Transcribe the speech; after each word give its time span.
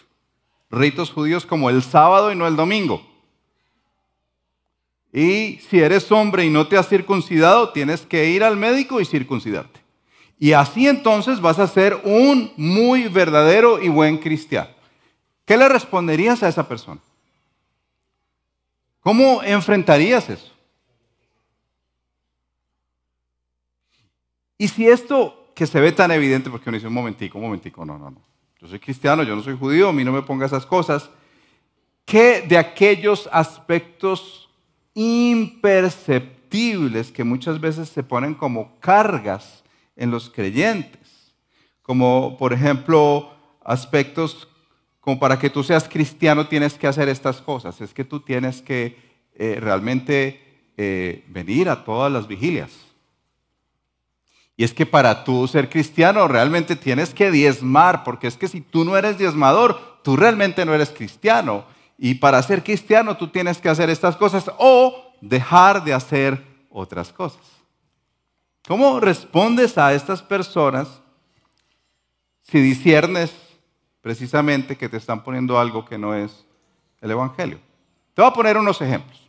Ritos 0.71 1.11
judíos 1.11 1.45
como 1.45 1.69
el 1.69 1.83
sábado 1.83 2.31
y 2.31 2.35
no 2.35 2.47
el 2.47 2.55
domingo. 2.55 3.16
Y 5.13 5.59
si 5.69 5.79
eres 5.79 6.11
hombre 6.11 6.45
y 6.45 6.49
no 6.49 6.67
te 6.67 6.77
has 6.77 6.89
circuncidado, 6.89 7.69
tienes 7.69 8.01
que 8.01 8.29
ir 8.29 8.43
al 8.43 8.57
médico 8.57 8.99
y 9.01 9.05
circuncidarte. 9.05 9.79
Y 10.39 10.53
así 10.53 10.87
entonces 10.87 11.41
vas 11.41 11.59
a 11.59 11.67
ser 11.67 11.99
un 12.03 12.51
muy 12.57 13.07
verdadero 13.07 13.81
y 13.81 13.89
buen 13.89 14.17
cristiano. 14.17 14.69
¿Qué 15.45 15.57
le 15.57 15.67
responderías 15.69 16.43
a 16.43 16.49
esa 16.49 16.67
persona? 16.67 17.01
¿Cómo 18.99 19.41
enfrentarías 19.41 20.29
eso? 20.29 20.51
Y 24.57 24.67
si 24.67 24.87
esto 24.87 25.51
que 25.55 25.65
se 25.65 25.79
ve 25.79 25.91
tan 25.91 26.11
evidente 26.11 26.49
porque 26.49 26.69
uno 26.69 26.77
dice, 26.77 26.87
un 26.87 26.93
momentico, 26.93 27.37
un 27.37 27.45
momentico, 27.45 27.85
no, 27.85 27.97
no, 27.97 28.11
no. 28.11 28.21
Yo 28.59 28.67
soy 28.67 28.79
cristiano, 28.79 29.23
yo 29.23 29.35
no 29.35 29.41
soy 29.41 29.57
judío, 29.57 29.89
a 29.89 29.93
mí 29.93 30.03
no 30.03 30.11
me 30.11 30.23
ponga 30.23 30.45
esas 30.45 30.65
cosas. 30.65 31.09
¿Qué 32.05 32.41
de 32.41 32.57
aquellos 32.57 33.29
aspectos 33.31 34.46
imperceptibles 34.97 37.11
que 37.11 37.23
muchas 37.23 37.61
veces 37.61 37.89
se 37.89 38.03
ponen 38.03 38.33
como 38.33 38.79
cargas 38.79 39.63
en 39.95 40.09
los 40.11 40.29
creyentes? 40.29 41.33
Como, 41.81 42.37
por 42.37 42.53
ejemplo, 42.53 43.31
aspectos 43.63 44.47
como 44.99 45.19
para 45.19 45.39
que 45.39 45.49
tú 45.49 45.63
seas 45.63 45.87
cristiano 45.87 46.47
tienes 46.47 46.73
que 46.73 46.87
hacer 46.87 47.07
estas 47.09 47.41
cosas. 47.41 47.79
Es 47.79 47.93
que 47.93 48.03
tú 48.03 48.19
tienes 48.19 48.61
que 48.61 48.97
eh, 49.35 49.57
realmente 49.61 50.41
eh, 50.75 51.23
venir 51.27 51.69
a 51.69 51.85
todas 51.85 52.11
las 52.11 52.27
vigilias 52.27 52.87
y 54.59 54.63
es 54.63 54.73
que 54.73 54.87
para 54.87 55.23
tú 55.23 55.47
ser 55.47 55.69
cristiano 55.69 56.27
realmente 56.27 56.75
tienes 56.75 57.13
que 57.13 57.29
diezmar, 57.29 58.03
porque 58.03 58.25
es 58.25 58.35
que 58.35 58.47
si 58.47 58.59
tú 58.59 58.83
no 58.83 58.97
eres 58.97 59.19
diezmador, 59.19 59.79
tú 60.03 60.17
realmente 60.17 60.65
no 60.65 60.73
eres 60.73 60.89
cristiano. 60.89 61.63
Y 61.97 62.15
para 62.15 62.41
ser 62.43 62.63
cristiano 62.63 63.17
tú 63.17 63.27
tienes 63.27 63.57
que 63.59 63.69
hacer 63.69 63.89
estas 63.89 64.15
cosas 64.15 64.51
o 64.57 65.13
dejar 65.21 65.83
de 65.83 65.93
hacer 65.93 66.45
otras 66.69 67.11
cosas. 67.11 67.41
¿Cómo 68.67 68.99
respondes 68.99 69.77
a 69.77 69.93
estas 69.93 70.21
personas 70.21 70.87
si 72.43 72.59
disiernes 72.59 73.33
precisamente 74.01 74.77
que 74.77 74.89
te 74.89 74.97
están 74.97 75.23
poniendo 75.23 75.59
algo 75.59 75.85
que 75.85 75.97
no 75.97 76.13
es 76.13 76.45
el 77.01 77.11
Evangelio? 77.11 77.59
Te 78.13 78.21
voy 78.21 78.29
a 78.29 78.33
poner 78.33 78.57
unos 78.57 78.81
ejemplos. 78.81 79.27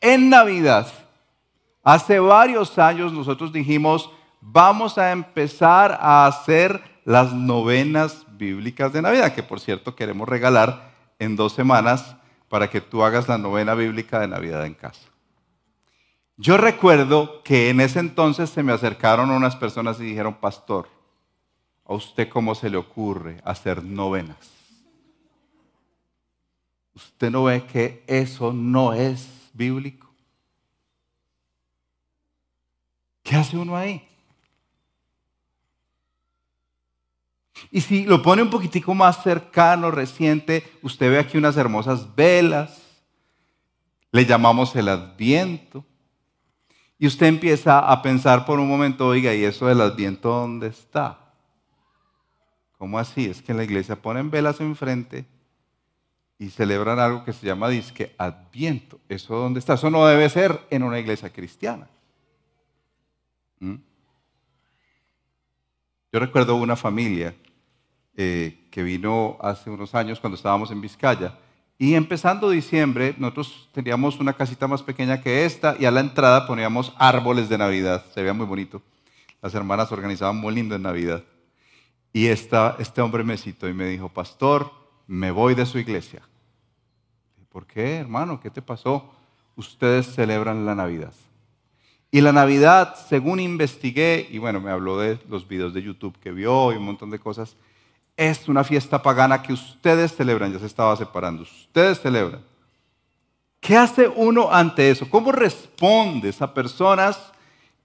En 0.00 0.28
Navidad, 0.28 0.86
Hace 1.84 2.20
varios 2.20 2.78
años 2.78 3.12
nosotros 3.12 3.52
dijimos, 3.52 4.08
vamos 4.40 4.98
a 4.98 5.10
empezar 5.10 5.98
a 6.00 6.26
hacer 6.26 6.80
las 7.04 7.32
novenas 7.32 8.24
bíblicas 8.30 8.92
de 8.92 9.02
Navidad, 9.02 9.34
que 9.34 9.42
por 9.42 9.58
cierto 9.58 9.96
queremos 9.96 10.28
regalar 10.28 10.91
en 11.22 11.36
dos 11.36 11.52
semanas 11.52 12.16
para 12.48 12.68
que 12.68 12.80
tú 12.80 13.02
hagas 13.02 13.28
la 13.28 13.38
novena 13.38 13.74
bíblica 13.74 14.18
de 14.20 14.28
Navidad 14.28 14.66
en 14.66 14.74
casa. 14.74 15.08
Yo 16.36 16.56
recuerdo 16.56 17.42
que 17.42 17.70
en 17.70 17.80
ese 17.80 18.00
entonces 18.00 18.50
se 18.50 18.62
me 18.62 18.72
acercaron 18.72 19.30
unas 19.30 19.54
personas 19.54 20.00
y 20.00 20.04
dijeron, 20.04 20.34
pastor, 20.34 20.88
¿a 21.84 21.94
usted 21.94 22.28
cómo 22.28 22.54
se 22.54 22.68
le 22.68 22.76
ocurre 22.76 23.40
hacer 23.44 23.84
novenas? 23.84 24.50
¿Usted 26.94 27.30
no 27.30 27.44
ve 27.44 27.64
que 27.64 28.02
eso 28.06 28.52
no 28.52 28.92
es 28.92 29.50
bíblico? 29.54 30.12
¿Qué 33.22 33.36
hace 33.36 33.56
uno 33.56 33.76
ahí? 33.76 34.06
Y 37.70 37.80
si 37.80 38.04
lo 38.04 38.22
pone 38.22 38.42
un 38.42 38.50
poquitico 38.50 38.94
más 38.94 39.22
cercano, 39.22 39.90
reciente, 39.90 40.64
usted 40.82 41.10
ve 41.10 41.18
aquí 41.18 41.38
unas 41.38 41.56
hermosas 41.56 42.14
velas, 42.14 42.82
le 44.10 44.26
llamamos 44.26 44.74
el 44.76 44.88
adviento, 44.88 45.84
y 46.98 47.06
usted 47.06 47.26
empieza 47.26 47.80
a 47.80 48.00
pensar 48.00 48.46
por 48.46 48.60
un 48.60 48.68
momento, 48.68 49.08
oiga, 49.08 49.34
¿y 49.34 49.42
eso 49.42 49.66
del 49.66 49.80
adviento 49.80 50.28
dónde 50.28 50.68
está? 50.68 51.18
¿Cómo 52.78 52.98
así? 52.98 53.26
Es 53.26 53.42
que 53.42 53.52
en 53.52 53.58
la 53.58 53.64
iglesia 53.64 53.96
ponen 53.96 54.30
velas 54.30 54.60
enfrente 54.60 55.24
y 56.38 56.50
celebran 56.50 56.98
algo 56.98 57.24
que 57.24 57.32
se 57.32 57.46
llama 57.46 57.68
disque 57.68 58.14
adviento. 58.18 59.00
¿Eso 59.08 59.34
dónde 59.34 59.60
está? 59.60 59.74
Eso 59.74 59.90
no 59.90 60.06
debe 60.06 60.28
ser 60.28 60.60
en 60.70 60.82
una 60.82 60.98
iglesia 60.98 61.32
cristiana. 61.32 61.88
¿Mm? 63.58 63.76
Yo 66.12 66.20
recuerdo 66.20 66.56
una 66.56 66.76
familia 66.76 67.34
eh, 68.16 68.66
que 68.70 68.82
vino 68.82 69.36
hace 69.40 69.70
unos 69.70 69.94
años 69.94 70.20
cuando 70.20 70.36
estábamos 70.36 70.70
en 70.70 70.80
Vizcaya. 70.80 71.38
Y 71.78 71.94
empezando 71.94 72.50
diciembre, 72.50 73.14
nosotros 73.18 73.68
teníamos 73.72 74.20
una 74.20 74.34
casita 74.34 74.68
más 74.68 74.82
pequeña 74.82 75.20
que 75.20 75.44
esta 75.44 75.76
y 75.78 75.84
a 75.84 75.90
la 75.90 76.00
entrada 76.00 76.46
poníamos 76.46 76.94
árboles 76.96 77.48
de 77.48 77.58
Navidad. 77.58 78.04
Se 78.14 78.20
veía 78.20 78.32
muy 78.32 78.46
bonito. 78.46 78.82
Las 79.40 79.54
hermanas 79.54 79.90
organizaban 79.90 80.36
muy 80.36 80.54
lindo 80.54 80.76
en 80.76 80.82
Navidad. 80.82 81.24
Y 82.12 82.26
esta, 82.26 82.76
este 82.78 83.00
hombre 83.00 83.24
me 83.24 83.36
citó 83.36 83.68
y 83.68 83.74
me 83.74 83.86
dijo, 83.86 84.08
pastor, 84.08 84.70
me 85.06 85.30
voy 85.30 85.54
de 85.54 85.66
su 85.66 85.78
iglesia. 85.78 86.22
¿Por 87.48 87.66
qué, 87.66 87.96
hermano? 87.96 88.40
¿Qué 88.40 88.50
te 88.50 88.62
pasó? 88.62 89.12
Ustedes 89.56 90.14
celebran 90.14 90.64
la 90.64 90.74
Navidad. 90.74 91.12
Y 92.10 92.20
la 92.20 92.32
Navidad, 92.32 92.94
según 93.08 93.40
investigué, 93.40 94.28
y 94.30 94.38
bueno, 94.38 94.60
me 94.60 94.70
habló 94.70 94.98
de 94.98 95.18
los 95.28 95.48
videos 95.48 95.74
de 95.74 95.82
YouTube 95.82 96.18
que 96.18 96.30
vio 96.30 96.72
y 96.72 96.76
un 96.76 96.84
montón 96.84 97.10
de 97.10 97.18
cosas, 97.18 97.56
es 98.16 98.48
una 98.48 98.64
fiesta 98.64 99.02
pagana 99.02 99.42
que 99.42 99.52
ustedes 99.52 100.14
celebran, 100.14 100.52
ya 100.52 100.58
se 100.58 100.66
estaba 100.66 100.96
separando, 100.96 101.42
ustedes 101.42 102.00
celebran. 102.00 102.42
¿Qué 103.60 103.76
hace 103.76 104.08
uno 104.08 104.52
ante 104.52 104.90
eso? 104.90 105.08
¿Cómo 105.08 105.30
respondes 105.30 106.42
a 106.42 106.52
personas 106.52 107.32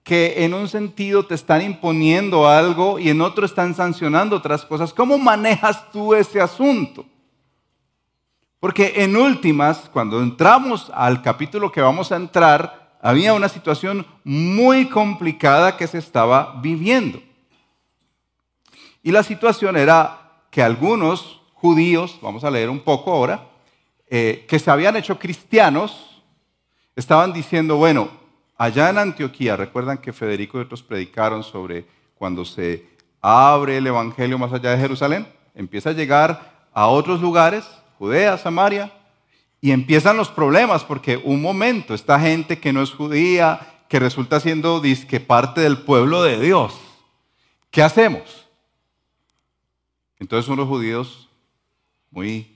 que 0.03 0.43
en 0.43 0.53
un 0.53 0.67
sentido 0.67 1.25
te 1.25 1.35
están 1.35 1.61
imponiendo 1.61 2.47
algo 2.47 2.97
y 2.97 3.09
en 3.09 3.21
otro 3.21 3.45
están 3.45 3.75
sancionando 3.75 4.35
otras 4.37 4.65
cosas? 4.65 4.93
¿Cómo 4.93 5.17
manejas 5.17 5.91
tú 5.91 6.15
ese 6.15 6.41
asunto? 6.41 7.05
Porque 8.59 8.93
en 8.97 9.15
últimas, 9.15 9.87
cuando 9.93 10.19
entramos 10.19 10.91
al 10.95 11.21
capítulo 11.21 11.71
que 11.71 11.81
vamos 11.81 12.11
a 12.11 12.15
entrar, 12.15 12.97
había 13.01 13.35
una 13.35 13.47
situación 13.47 14.05
muy 14.23 14.89
complicada 14.89 15.77
que 15.77 15.85
se 15.85 15.99
estaba 15.99 16.59
viviendo. 16.59 17.21
Y 19.07 19.11
la 19.13 19.23
situación 19.23 19.77
era 19.77 20.19
que 20.51 20.61
algunos 20.61 21.39
judíos, 21.53 22.19
vamos 22.21 22.43
a 22.43 22.51
leer 22.51 22.69
un 22.69 22.81
poco 22.81 23.13
ahora, 23.13 23.47
eh, 24.09 24.45
que 24.49 24.59
se 24.59 24.69
habían 24.69 24.97
hecho 24.97 25.17
cristianos, 25.17 26.21
estaban 26.93 27.31
diciendo, 27.31 27.77
bueno, 27.77 28.09
allá 28.57 28.89
en 28.89 28.97
Antioquía, 28.97 29.55
recuerdan 29.55 29.99
que 29.99 30.11
Federico 30.11 30.57
y 30.57 30.63
otros 30.63 30.83
predicaron 30.83 31.41
sobre 31.41 31.85
cuando 32.15 32.43
se 32.43 32.85
abre 33.21 33.77
el 33.77 33.87
Evangelio 33.87 34.37
más 34.37 34.51
allá 34.51 34.71
de 34.71 34.77
Jerusalén, 34.77 35.25
empieza 35.55 35.91
a 35.91 35.93
llegar 35.93 36.67
a 36.73 36.87
otros 36.87 37.21
lugares, 37.21 37.63
Judea, 37.99 38.37
Samaria, 38.37 38.91
y 39.61 39.71
empiezan 39.71 40.17
los 40.17 40.27
problemas, 40.27 40.83
porque 40.83 41.15
un 41.15 41.41
momento, 41.41 41.93
esta 41.93 42.19
gente 42.19 42.59
que 42.59 42.73
no 42.73 42.81
es 42.81 42.91
judía, 42.91 43.85
que 43.87 43.99
resulta 43.99 44.41
siendo 44.41 44.81
disque 44.81 45.21
parte 45.21 45.61
del 45.61 45.77
pueblo 45.77 46.23
de 46.23 46.41
Dios, 46.41 46.77
¿qué 47.71 47.81
hacemos? 47.81 48.46
Entonces 50.19 50.49
unos 50.49 50.67
judíos 50.67 51.29
muy 52.11 52.55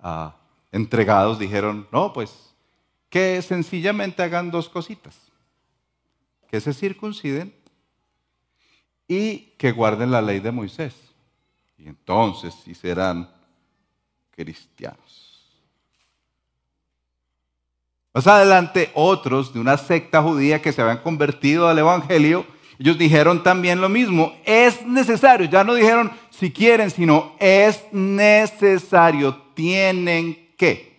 ah, 0.00 0.36
entregados 0.70 1.38
dijeron, 1.38 1.86
no, 1.90 2.12
pues 2.12 2.52
que 3.08 3.42
sencillamente 3.42 4.22
hagan 4.22 4.50
dos 4.50 4.68
cositas, 4.68 5.14
que 6.48 6.60
se 6.60 6.72
circunciden 6.72 7.54
y 9.06 9.52
que 9.58 9.72
guarden 9.72 10.10
la 10.10 10.22
ley 10.22 10.40
de 10.40 10.50
Moisés. 10.50 10.94
Y 11.76 11.88
entonces 11.88 12.54
sí 12.64 12.74
serán 12.74 13.30
cristianos. 14.30 15.22
Más 18.14 18.26
adelante, 18.26 18.90
otros 18.94 19.52
de 19.52 19.60
una 19.60 19.76
secta 19.76 20.22
judía 20.22 20.60
que 20.60 20.72
se 20.72 20.82
habían 20.82 21.02
convertido 21.02 21.68
al 21.68 21.78
Evangelio, 21.78 22.46
ellos 22.78 22.98
dijeron 22.98 23.42
también 23.42 23.80
lo 23.80 23.88
mismo. 23.88 24.34
Es 24.44 24.86
necesario, 24.86 25.48
ya 25.48 25.64
no 25.64 25.74
dijeron 25.74 26.10
si 26.32 26.50
quieren, 26.50 26.90
sino 26.90 27.36
es 27.38 27.84
necesario, 27.92 29.36
tienen 29.54 30.54
que. 30.56 30.92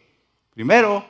Primero, 0.52 1.04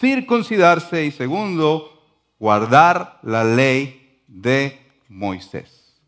circuncidarse 0.00 1.04
y 1.04 1.12
segundo, 1.12 2.02
guardar 2.38 3.20
la 3.22 3.44
ley 3.44 4.20
de 4.26 4.78
Moisés. 5.08 6.00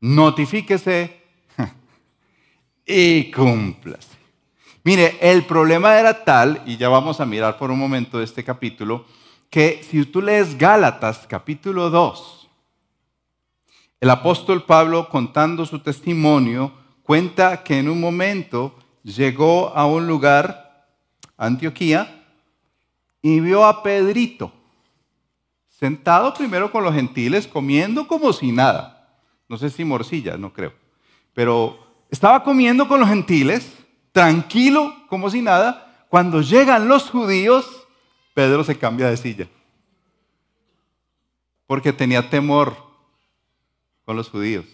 Notifíquese 0.00 1.22
y 2.86 3.30
cúmplase. 3.30 4.18
Mire, 4.82 5.16
el 5.20 5.44
problema 5.44 5.98
era 5.98 6.24
tal, 6.24 6.62
y 6.66 6.76
ya 6.76 6.88
vamos 6.88 7.20
a 7.20 7.26
mirar 7.26 7.56
por 7.56 7.70
un 7.70 7.78
momento 7.78 8.20
este 8.20 8.42
capítulo, 8.42 9.04
que 9.48 9.82
si 9.88 10.04
tú 10.06 10.22
lees 10.22 10.58
Gálatas 10.58 11.26
capítulo 11.28 11.88
2, 11.88 12.37
el 14.00 14.10
apóstol 14.10 14.64
Pablo 14.64 15.08
contando 15.08 15.66
su 15.66 15.80
testimonio 15.80 16.72
cuenta 17.02 17.62
que 17.62 17.78
en 17.78 17.88
un 17.88 18.00
momento 18.00 18.74
llegó 19.02 19.68
a 19.74 19.86
un 19.86 20.06
lugar, 20.06 20.86
Antioquía, 21.36 22.24
y 23.22 23.40
vio 23.40 23.64
a 23.64 23.82
Pedrito 23.82 24.52
sentado 25.78 26.34
primero 26.34 26.72
con 26.72 26.82
los 26.82 26.92
gentiles, 26.92 27.46
comiendo 27.46 28.08
como 28.08 28.32
si 28.32 28.50
nada. 28.50 29.08
No 29.48 29.56
sé 29.56 29.70
si 29.70 29.84
morcilla, 29.84 30.36
no 30.36 30.52
creo. 30.52 30.72
Pero 31.34 31.78
estaba 32.10 32.42
comiendo 32.42 32.88
con 32.88 32.98
los 32.98 33.08
gentiles 33.08 33.72
tranquilo, 34.10 34.92
como 35.08 35.30
si 35.30 35.40
nada, 35.40 36.06
cuando 36.08 36.40
llegan 36.40 36.88
los 36.88 37.10
judíos, 37.10 37.86
Pedro 38.34 38.64
se 38.64 38.76
cambia 38.76 39.08
de 39.08 39.16
silla. 39.16 39.48
Porque 41.68 41.92
tenía 41.92 42.28
temor 42.28 42.87
con 44.08 44.16
los 44.16 44.30
judíos. 44.30 44.64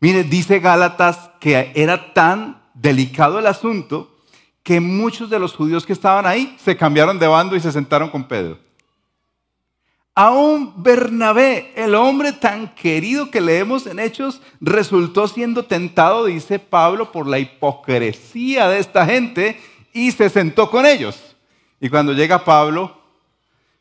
Mire, 0.00 0.22
dice 0.22 0.58
Gálatas 0.58 1.30
que 1.40 1.72
era 1.74 2.12
tan 2.12 2.60
delicado 2.74 3.38
el 3.38 3.46
asunto 3.46 4.18
que 4.62 4.80
muchos 4.80 5.30
de 5.30 5.38
los 5.38 5.54
judíos 5.54 5.86
que 5.86 5.94
estaban 5.94 6.26
ahí 6.26 6.54
se 6.62 6.76
cambiaron 6.76 7.18
de 7.18 7.26
bando 7.26 7.56
y 7.56 7.60
se 7.60 7.72
sentaron 7.72 8.10
con 8.10 8.24
Pedro. 8.24 8.58
Aún 10.14 10.74
Bernabé, 10.76 11.72
el 11.74 11.94
hombre 11.94 12.34
tan 12.34 12.74
querido 12.74 13.30
que 13.30 13.40
leemos 13.40 13.86
en 13.86 13.98
Hechos, 13.98 14.42
resultó 14.60 15.26
siendo 15.26 15.64
tentado, 15.64 16.26
dice 16.26 16.58
Pablo, 16.58 17.12
por 17.12 17.26
la 17.26 17.38
hipocresía 17.38 18.68
de 18.68 18.78
esta 18.78 19.06
gente 19.06 19.58
y 19.94 20.10
se 20.10 20.28
sentó 20.28 20.68
con 20.70 20.84
ellos. 20.84 21.34
Y 21.80 21.88
cuando 21.88 22.12
llega 22.12 22.44
Pablo, 22.44 22.94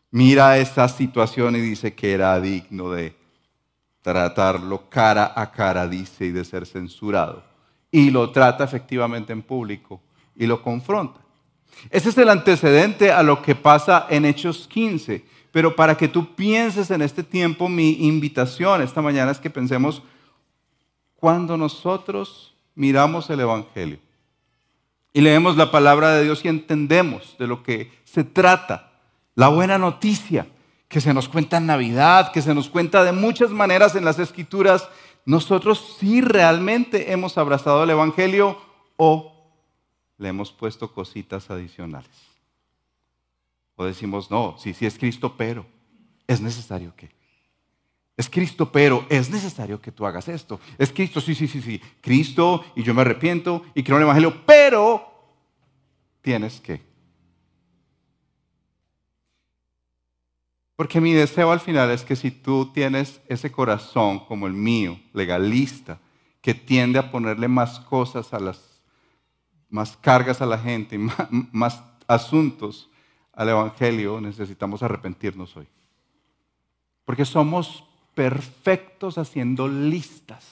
mira 0.09 0.57
esta 0.57 0.87
situación 0.87 1.57
y 1.57 1.59
dice 1.59 1.93
que 1.93 2.13
era 2.13 2.39
digno 2.39 2.91
de 2.91 3.22
tratarlo 4.03 4.87
cara 4.89 5.33
a 5.35 5.51
cara, 5.51 5.87
dice, 5.87 6.25
y 6.25 6.31
de 6.31 6.45
ser 6.45 6.67
censurado. 6.67 7.43
Y 7.89 8.11
lo 8.11 8.29
trata 8.29 8.63
efectivamente 8.63 9.33
en 9.33 9.41
público 9.41 9.99
y 10.35 10.45
lo 10.45 10.61
confronta. 10.61 11.19
Ese 11.89 12.09
es 12.09 12.17
el 12.19 12.29
antecedente 12.29 13.11
a 13.11 13.23
lo 13.23 13.41
que 13.41 13.55
pasa 13.55 14.05
en 14.11 14.25
Hechos 14.25 14.67
15 14.67 15.33
pero 15.53 15.75
para 15.75 15.95
que 15.95 16.07
tú 16.07 16.33
pienses 16.33 16.89
en 16.89 17.03
este 17.03 17.21
tiempo, 17.21 17.69
mi 17.69 18.07
invitación 18.07 18.81
esta 18.81 19.03
mañana 19.03 19.31
es 19.31 19.37
que 19.37 19.51
pensemos 19.51 20.01
cuando 21.15 21.57
nosotros 21.57 22.55
miramos 22.73 23.29
el 23.29 23.39
Evangelio 23.39 23.99
y 25.13 25.21
leemos 25.21 25.55
la 25.55 25.69
palabra 25.69 26.15
de 26.15 26.23
Dios 26.23 26.43
y 26.43 26.47
entendemos 26.47 27.35
de 27.37 27.45
lo 27.45 27.61
que 27.61 27.91
se 28.03 28.23
trata, 28.23 28.93
la 29.35 29.49
buena 29.49 29.77
noticia 29.77 30.47
que 30.93 31.01
se 31.01 31.11
nos 31.11 31.27
cuenta 31.27 31.57
en 31.57 31.65
Navidad, 31.65 32.31
que 32.31 32.43
se 32.43 32.53
nos 32.53 32.69
cuenta 32.69 33.03
de 33.03 33.13
muchas 33.13 33.49
maneras 33.49 33.95
en 33.95 34.05
las 34.05 34.19
Escrituras, 34.19 34.87
nosotros 35.25 35.97
sí 35.99 36.21
realmente 36.21 37.11
hemos 37.11 37.35
abrazado 37.39 37.83
el 37.83 37.89
Evangelio 37.89 38.61
o 38.95 39.33
le 40.19 40.29
hemos 40.29 40.51
puesto 40.51 40.93
cositas 40.93 41.49
adicionales. 41.49 42.11
O 43.75 43.85
decimos, 43.85 44.29
no, 44.29 44.55
sí, 44.59 44.75
sí 44.75 44.85
es 44.85 44.99
Cristo, 44.99 45.33
pero 45.35 45.65
es 46.27 46.41
necesario 46.41 46.95
que. 46.95 47.09
Es 48.15 48.29
Cristo, 48.29 48.71
pero 48.71 49.07
es 49.09 49.31
necesario 49.31 49.81
que 49.81 49.91
tú 49.91 50.05
hagas 50.05 50.27
esto. 50.27 50.59
Es 50.77 50.91
Cristo, 50.91 51.19
sí, 51.21 51.33
sí, 51.33 51.47
sí, 51.47 51.59
sí. 51.59 51.81
Cristo 52.01 52.63
y 52.75 52.83
yo 52.83 52.93
me 52.93 53.01
arrepiento 53.01 53.63
y 53.73 53.81
creo 53.81 53.97
en 53.97 54.03
el 54.03 54.09
Evangelio, 54.09 54.45
pero 54.45 55.11
tienes 56.21 56.59
que. 56.61 56.92
Porque 60.83 60.99
mi 60.99 61.13
deseo 61.13 61.49
al 61.53 61.61
final 61.61 61.91
es 61.91 62.03
que 62.03 62.13
si 62.13 62.29
tú 62.29 62.65
tienes 62.73 63.21
ese 63.29 63.49
corazón 63.49 64.19
como 64.19 64.47
el 64.47 64.53
mío, 64.53 64.99
legalista, 65.13 65.97
que 66.41 66.53
tiende 66.53 66.99
a 66.99 67.09
ponerle 67.09 67.47
más 67.47 67.79
cosas 67.79 68.33
a 68.33 68.39
las, 68.41 68.81
más 69.69 69.95
cargas 69.95 70.41
a 70.41 70.45
la 70.45 70.57
gente, 70.57 70.97
más, 70.99 71.15
más 71.53 71.81
asuntos, 72.05 72.89
al 73.31 73.47
Evangelio, 73.47 74.19
necesitamos 74.19 74.83
arrepentirnos 74.83 75.55
hoy. 75.55 75.69
Porque 77.05 77.23
somos 77.23 77.85
perfectos 78.13 79.17
haciendo 79.17 79.69
listas 79.69 80.45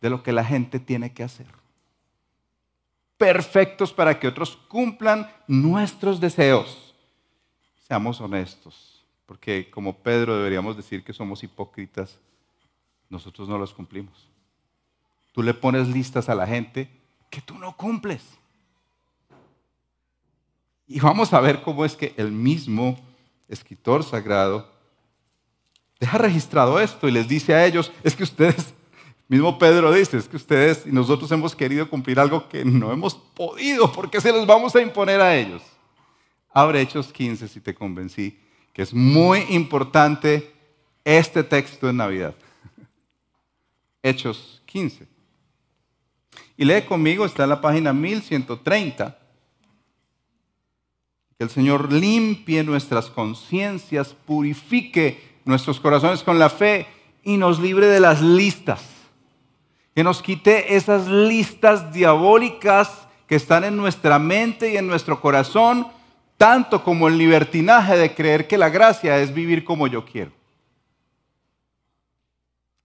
de 0.00 0.10
lo 0.10 0.24
que 0.24 0.32
la 0.32 0.44
gente 0.44 0.80
tiene 0.80 1.12
que 1.12 1.22
hacer. 1.22 1.46
Perfectos 3.16 3.92
para 3.92 4.18
que 4.18 4.26
otros 4.26 4.56
cumplan 4.66 5.30
nuestros 5.46 6.18
deseos. 6.18 6.92
Seamos 7.86 8.20
honestos, 8.20 8.89
porque 9.30 9.70
como 9.70 9.96
Pedro 9.96 10.36
deberíamos 10.36 10.76
decir 10.76 11.04
que 11.04 11.12
somos 11.12 11.44
hipócritas, 11.44 12.18
nosotros 13.08 13.48
no 13.48 13.58
los 13.58 13.72
cumplimos. 13.72 14.28
Tú 15.30 15.44
le 15.44 15.54
pones 15.54 15.86
listas 15.86 16.28
a 16.28 16.34
la 16.34 16.48
gente 16.48 16.90
que 17.30 17.40
tú 17.40 17.56
no 17.56 17.76
cumples. 17.76 18.24
Y 20.88 20.98
vamos 20.98 21.32
a 21.32 21.38
ver 21.38 21.62
cómo 21.62 21.84
es 21.84 21.94
que 21.94 22.12
el 22.16 22.32
mismo 22.32 22.98
escritor 23.46 24.02
sagrado 24.02 24.68
deja 26.00 26.18
registrado 26.18 26.80
esto 26.80 27.06
y 27.06 27.12
les 27.12 27.28
dice 27.28 27.54
a 27.54 27.64
ellos, 27.64 27.92
es 28.02 28.16
que 28.16 28.24
ustedes, 28.24 28.74
mismo 29.28 29.60
Pedro 29.60 29.92
dice, 29.92 30.16
es 30.16 30.26
que 30.26 30.38
ustedes 30.38 30.84
y 30.86 30.90
nosotros 30.90 31.30
hemos 31.30 31.54
querido 31.54 31.88
cumplir 31.88 32.18
algo 32.18 32.48
que 32.48 32.64
no 32.64 32.90
hemos 32.92 33.14
podido, 33.14 33.92
porque 33.92 34.20
se 34.20 34.32
los 34.32 34.44
vamos 34.44 34.74
a 34.74 34.82
imponer 34.82 35.20
a 35.20 35.36
ellos. 35.36 35.62
Abre 36.52 36.80
Hechos 36.80 37.12
15 37.12 37.46
si 37.46 37.60
te 37.60 37.76
convencí, 37.76 38.36
que 38.72 38.82
es 38.82 38.94
muy 38.94 39.40
importante 39.50 40.54
este 41.04 41.42
texto 41.42 41.88
en 41.88 41.96
Navidad. 41.96 42.34
Hechos 44.02 44.62
15. 44.66 45.06
Y 46.56 46.64
lee 46.64 46.82
conmigo, 46.82 47.24
está 47.24 47.44
en 47.44 47.50
la 47.50 47.60
página 47.60 47.92
1130. 47.92 49.18
Que 51.38 51.44
el 51.44 51.50
Señor 51.50 51.92
limpie 51.92 52.62
nuestras 52.62 53.06
conciencias, 53.06 54.14
purifique 54.26 55.40
nuestros 55.44 55.80
corazones 55.80 56.22
con 56.22 56.38
la 56.38 56.50
fe 56.50 56.86
y 57.24 57.36
nos 57.36 57.58
libre 57.58 57.86
de 57.86 58.00
las 58.00 58.20
listas. 58.20 58.84
Que 59.94 60.04
nos 60.04 60.22
quite 60.22 60.76
esas 60.76 61.08
listas 61.08 61.92
diabólicas 61.92 63.06
que 63.26 63.36
están 63.36 63.64
en 63.64 63.76
nuestra 63.76 64.18
mente 64.18 64.72
y 64.72 64.76
en 64.76 64.86
nuestro 64.86 65.20
corazón, 65.20 65.86
tanto 66.40 66.82
como 66.82 67.06
el 67.06 67.18
libertinaje 67.18 67.98
de 67.98 68.14
creer 68.14 68.48
que 68.48 68.56
la 68.56 68.70
gracia 68.70 69.18
es 69.18 69.34
vivir 69.34 69.62
como 69.62 69.86
yo 69.86 70.06
quiero. 70.06 70.32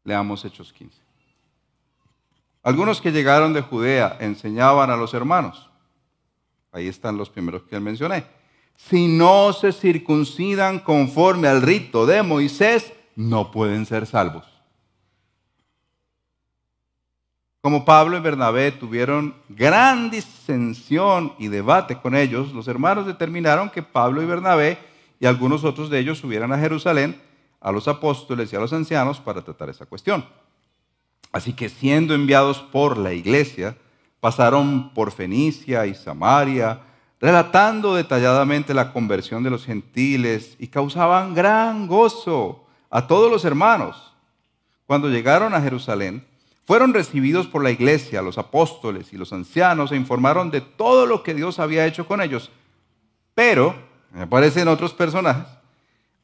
Leamos 0.04 0.44
Hechos 0.44 0.74
15. 0.74 1.00
Algunos 2.64 3.00
que 3.00 3.14
llegaron 3.14 3.54
de 3.54 3.62
Judea 3.62 4.18
enseñaban 4.20 4.90
a 4.90 4.98
los 4.98 5.14
hermanos. 5.14 5.70
Ahí 6.74 6.90
están 6.90 7.16
los 7.16 7.30
primeros 7.30 7.64
que 7.64 7.80
mencioné 7.80 8.26
si 8.76 9.08
no 9.08 9.54
se 9.54 9.72
circuncidan 9.72 10.80
conforme 10.80 11.48
al 11.48 11.62
rito 11.62 12.06
de 12.06 12.24
Moisés, 12.24 12.94
no 13.16 13.52
pueden 13.52 13.86
ser 13.86 14.06
salvos. 14.06 14.46
Como 17.66 17.84
Pablo 17.84 18.16
y 18.16 18.20
Bernabé 18.20 18.72
tuvieron 18.72 19.34
gran 19.50 20.12
disensión 20.12 21.34
y 21.40 21.48
debate 21.48 21.98
con 21.98 22.16
ellos, 22.16 22.54
los 22.54 22.68
hermanos 22.68 23.08
determinaron 23.08 23.72
que 23.72 23.82
Pablo 23.82 24.22
y 24.22 24.26
Bernabé 24.28 24.78
y 25.20 25.26
algunos 25.26 25.64
otros 25.64 25.90
de 25.90 25.98
ellos 25.98 26.20
subieran 26.20 26.54
a 26.54 26.60
Jerusalén 26.60 27.20
a 27.60 27.72
los 27.72 27.88
apóstoles 27.88 28.54
y 28.54 28.56
a 28.56 28.60
los 28.60 28.72
ancianos 28.72 29.20
para 29.20 29.42
tratar 29.42 29.72
esa 29.72 29.88
cuestión. 29.88 30.24
Así 31.32 31.54
que 31.54 31.68
siendo 31.68 32.14
enviados 32.14 32.60
por 32.60 33.00
la 33.00 33.14
iglesia, 33.14 33.76
pasaron 34.20 34.94
por 34.94 35.12
Fenicia 35.12 35.88
y 35.88 35.96
Samaria, 35.96 36.82
relatando 37.20 37.96
detalladamente 37.96 38.76
la 38.76 38.94
conversión 38.94 39.42
de 39.42 39.50
los 39.50 39.66
gentiles 39.66 40.56
y 40.60 40.68
causaban 40.68 41.34
gran 41.34 41.88
gozo 41.88 42.64
a 42.92 43.08
todos 43.08 43.32
los 43.32 43.44
hermanos. 43.44 44.14
Cuando 44.86 45.10
llegaron 45.10 45.56
a 45.56 45.62
Jerusalén, 45.62 46.24
fueron 46.66 46.94
recibidos 46.94 47.48
por 47.48 47.64
la 47.64 47.72
iglesia, 47.72 48.22
los 48.22 48.38
apóstoles 48.38 49.14
y 49.14 49.18
los 49.18 49.32
ancianos 49.32 49.92
e 49.92 49.96
informaron 49.96 50.50
de 50.50 50.62
todo 50.62 51.06
lo 51.06 51.24
que 51.24 51.34
Dios 51.34 51.60
había 51.60 51.86
hecho 51.86 52.08
con 52.08 52.22
ellos. 52.22 52.52
Pero, 53.36 53.76
me 54.12 54.24
aparecen 54.24 54.68
otros 54.68 54.94
personajes, 54.94 55.48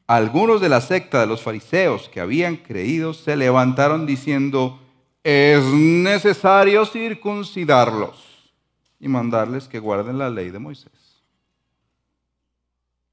algunos 0.06 0.60
de 0.60 0.68
la 0.68 0.80
secta 0.80 1.20
de 1.20 1.26
los 1.26 1.42
fariseos 1.42 2.08
que 2.08 2.20
habían 2.20 2.56
creído 2.56 3.14
se 3.14 3.36
levantaron 3.36 4.04
diciendo, 4.04 4.80
es 5.22 5.62
necesario 5.64 6.84
circuncidarlos 6.84 8.52
y 8.98 9.08
mandarles 9.08 9.68
que 9.68 9.78
guarden 9.78 10.18
la 10.18 10.28
ley 10.28 10.50
de 10.50 10.58
Moisés. 10.58 10.92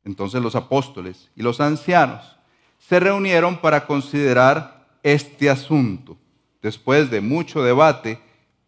Entonces 0.03 0.41
los 0.41 0.55
apóstoles 0.55 1.29
y 1.35 1.43
los 1.43 1.61
ancianos 1.61 2.37
se 2.79 2.99
reunieron 2.99 3.57
para 3.57 3.85
considerar 3.85 4.87
este 5.03 5.49
asunto. 5.49 6.17
Después 6.61 7.09
de 7.09 7.21
mucho 7.21 7.63
debate, 7.63 8.19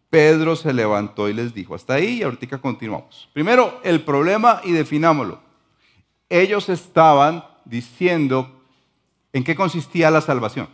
Pedro 0.10 0.56
se 0.56 0.74
levantó 0.74 1.30
y 1.30 1.34
les 1.34 1.54
dijo, 1.54 1.74
hasta 1.76 1.96
ahí 1.96 2.20
y 2.20 2.24
ahorita 2.24 2.58
continuamos. 2.60 3.30
Primero, 3.34 3.80
el 3.84 4.04
problema 4.04 4.62
y 4.64 4.72
definámoslo. 4.72 5.40
Ellos 6.30 6.70
estaban 6.70 7.44
diciendo 7.66 8.62
en 9.34 9.44
qué 9.44 9.56
consistía 9.56 10.12
la 10.12 10.22
salvación. 10.22 10.68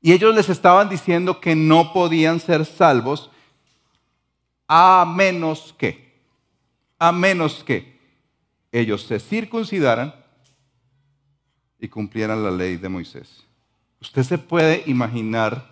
Y 0.00 0.12
ellos 0.12 0.34
les 0.34 0.48
estaban 0.48 0.88
diciendo 0.88 1.40
que 1.40 1.54
no 1.54 1.92
podían 1.92 2.40
ser 2.40 2.64
salvos 2.64 3.30
a 4.66 5.04
menos 5.06 5.74
que, 5.78 6.20
a 6.98 7.12
menos 7.12 7.62
que 7.62 8.00
ellos 8.72 9.02
se 9.02 9.20
circuncidaran 9.20 10.14
y 11.78 11.88
cumplieran 11.88 12.42
la 12.42 12.50
ley 12.50 12.76
de 12.76 12.88
Moisés. 12.88 13.44
Usted 14.02 14.24
se 14.24 14.36
puede 14.36 14.82
imaginar 14.86 15.64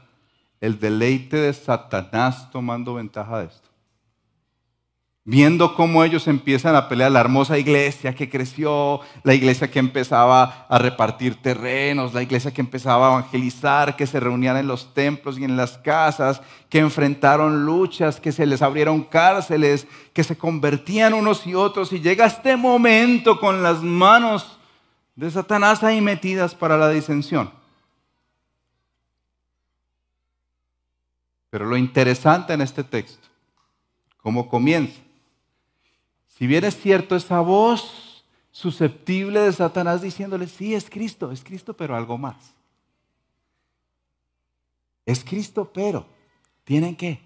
el 0.60 0.78
deleite 0.78 1.36
de 1.36 1.52
Satanás 1.52 2.48
tomando 2.52 2.94
ventaja 2.94 3.40
de 3.40 3.46
esto. 3.46 3.68
Viendo 5.24 5.74
cómo 5.74 6.04
ellos 6.04 6.28
empiezan 6.28 6.76
a 6.76 6.88
pelear 6.88 7.10
la 7.10 7.18
hermosa 7.18 7.58
iglesia 7.58 8.14
que 8.14 8.30
creció, 8.30 9.00
la 9.24 9.34
iglesia 9.34 9.68
que 9.68 9.80
empezaba 9.80 10.66
a 10.68 10.78
repartir 10.78 11.42
terrenos, 11.42 12.14
la 12.14 12.22
iglesia 12.22 12.52
que 12.52 12.60
empezaba 12.60 13.08
a 13.08 13.10
evangelizar, 13.18 13.96
que 13.96 14.06
se 14.06 14.20
reunían 14.20 14.56
en 14.58 14.68
los 14.68 14.94
templos 14.94 15.36
y 15.36 15.42
en 15.42 15.56
las 15.56 15.76
casas, 15.78 16.40
que 16.68 16.78
enfrentaron 16.78 17.66
luchas, 17.66 18.20
que 18.20 18.30
se 18.30 18.46
les 18.46 18.62
abrieron 18.62 19.02
cárceles, 19.02 19.88
que 20.12 20.22
se 20.22 20.38
convertían 20.38 21.14
unos 21.14 21.48
y 21.48 21.56
otros. 21.56 21.92
Y 21.92 21.98
llega 22.00 22.26
este 22.26 22.56
momento 22.56 23.40
con 23.40 23.60
las 23.64 23.82
manos 23.82 24.56
de 25.16 25.32
Satanás 25.32 25.82
ahí 25.82 26.00
metidas 26.00 26.54
para 26.54 26.78
la 26.78 26.90
disensión. 26.90 27.59
Pero 31.50 31.66
lo 31.66 31.76
interesante 31.76 32.52
en 32.52 32.60
este 32.60 32.84
texto, 32.84 33.26
cómo 34.18 34.48
comienza. 34.48 35.00
Si 36.28 36.46
bien 36.46 36.64
es 36.64 36.80
cierto 36.80 37.16
esa 37.16 37.40
voz 37.40 38.24
susceptible 38.52 39.40
de 39.40 39.52
Satanás 39.52 40.00
diciéndole, 40.00 40.46
sí, 40.46 40.74
es 40.74 40.88
Cristo, 40.88 41.32
es 41.32 41.42
Cristo, 41.42 41.74
pero 41.74 41.96
algo 41.96 42.16
más. 42.16 42.54
Es 45.04 45.24
Cristo, 45.24 45.70
pero 45.72 46.06
tienen 46.64 46.94
que. 46.94 47.20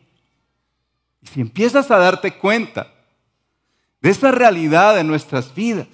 Y 1.21 1.26
si 1.26 1.40
empiezas 1.40 1.90
a 1.90 1.99
darte 1.99 2.37
cuenta 2.38 2.93
de 4.00 4.11
esa 4.11 4.31
realidad 4.31 4.95
de 4.97 5.04
nuestras 5.04 5.54
vidas, 5.54 5.88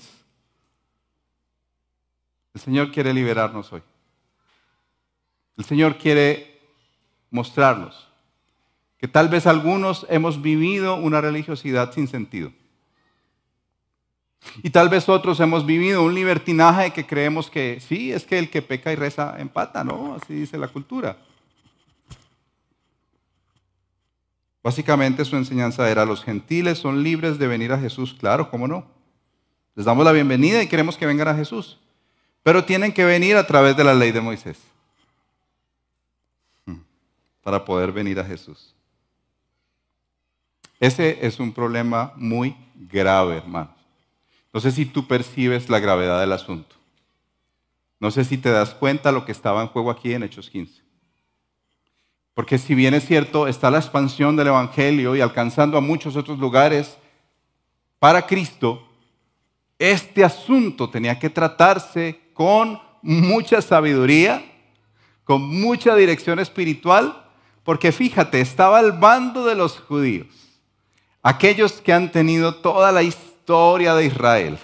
el 2.54 2.60
Señor 2.60 2.92
quiere 2.92 3.12
liberarnos 3.12 3.72
hoy. 3.72 3.82
El 5.56 5.64
Señor 5.64 5.98
quiere 5.98 6.60
mostrarnos 7.30 8.09
que 9.00 9.08
tal 9.08 9.30
vez 9.30 9.46
algunos 9.46 10.06
hemos 10.10 10.42
vivido 10.42 10.96
una 10.96 11.22
religiosidad 11.22 11.92
sin 11.92 12.06
sentido. 12.06 12.52
Y 14.62 14.70
tal 14.70 14.90
vez 14.90 15.08
otros 15.08 15.40
hemos 15.40 15.64
vivido 15.64 16.02
un 16.02 16.14
libertinaje 16.14 16.92
que 16.92 17.06
creemos 17.06 17.50
que 17.50 17.80
sí, 17.80 18.12
es 18.12 18.24
que 18.24 18.38
el 18.38 18.50
que 18.50 18.60
peca 18.60 18.92
y 18.92 18.96
reza 18.96 19.36
empata, 19.38 19.84
¿no? 19.84 20.16
Así 20.16 20.34
dice 20.34 20.58
la 20.58 20.68
cultura. 20.68 21.16
Básicamente 24.62 25.24
su 25.24 25.36
enseñanza 25.36 25.90
era, 25.90 26.04
los 26.04 26.22
gentiles 26.22 26.78
son 26.78 27.02
libres 27.02 27.38
de 27.38 27.46
venir 27.46 27.72
a 27.72 27.78
Jesús, 27.78 28.14
claro, 28.18 28.50
¿cómo 28.50 28.68
no? 28.68 28.86
Les 29.76 29.86
damos 29.86 30.04
la 30.04 30.12
bienvenida 30.12 30.62
y 30.62 30.68
queremos 30.68 30.98
que 30.98 31.06
vengan 31.06 31.28
a 31.28 31.34
Jesús, 31.34 31.78
pero 32.42 32.64
tienen 32.64 32.92
que 32.92 33.06
venir 33.06 33.36
a 33.36 33.46
través 33.46 33.74
de 33.78 33.84
la 33.84 33.94
ley 33.94 34.12
de 34.12 34.20
Moisés 34.20 34.58
hmm, 36.66 36.80
para 37.42 37.64
poder 37.64 37.92
venir 37.92 38.20
a 38.20 38.24
Jesús. 38.24 38.74
Ese 40.80 41.18
es 41.26 41.38
un 41.38 41.52
problema 41.52 42.14
muy 42.16 42.56
grave, 42.74 43.36
hermanos. 43.36 43.74
No 44.52 44.60
sé 44.60 44.72
si 44.72 44.86
tú 44.86 45.06
percibes 45.06 45.68
la 45.68 45.78
gravedad 45.78 46.18
del 46.18 46.32
asunto. 46.32 46.74
No 48.00 48.10
sé 48.10 48.24
si 48.24 48.38
te 48.38 48.50
das 48.50 48.70
cuenta 48.70 49.12
lo 49.12 49.26
que 49.26 49.32
estaba 49.32 49.60
en 49.60 49.68
juego 49.68 49.90
aquí 49.90 50.14
en 50.14 50.22
Hechos 50.22 50.48
15. 50.48 50.80
Porque 52.32 52.56
si 52.56 52.74
bien 52.74 52.94
es 52.94 53.04
cierto, 53.04 53.46
está 53.46 53.70
la 53.70 53.78
expansión 53.78 54.36
del 54.36 54.46
Evangelio 54.46 55.14
y 55.14 55.20
alcanzando 55.20 55.76
a 55.76 55.82
muchos 55.82 56.16
otros 56.16 56.38
lugares 56.38 56.96
para 57.98 58.26
Cristo, 58.26 58.88
este 59.78 60.24
asunto 60.24 60.88
tenía 60.88 61.18
que 61.18 61.28
tratarse 61.28 62.18
con 62.32 62.80
mucha 63.02 63.60
sabiduría, 63.60 64.42
con 65.24 65.42
mucha 65.42 65.94
dirección 65.94 66.38
espiritual, 66.38 67.26
porque 67.64 67.92
fíjate, 67.92 68.40
estaba 68.40 68.78
al 68.78 68.92
bando 68.92 69.44
de 69.44 69.54
los 69.54 69.78
judíos 69.78 70.49
Aquellos 71.22 71.80
que 71.80 71.92
han 71.92 72.12
tenido 72.12 72.54
toda 72.54 72.92
la 72.92 73.02
historia 73.02 73.94
de 73.94 74.06
Israel, 74.06 74.58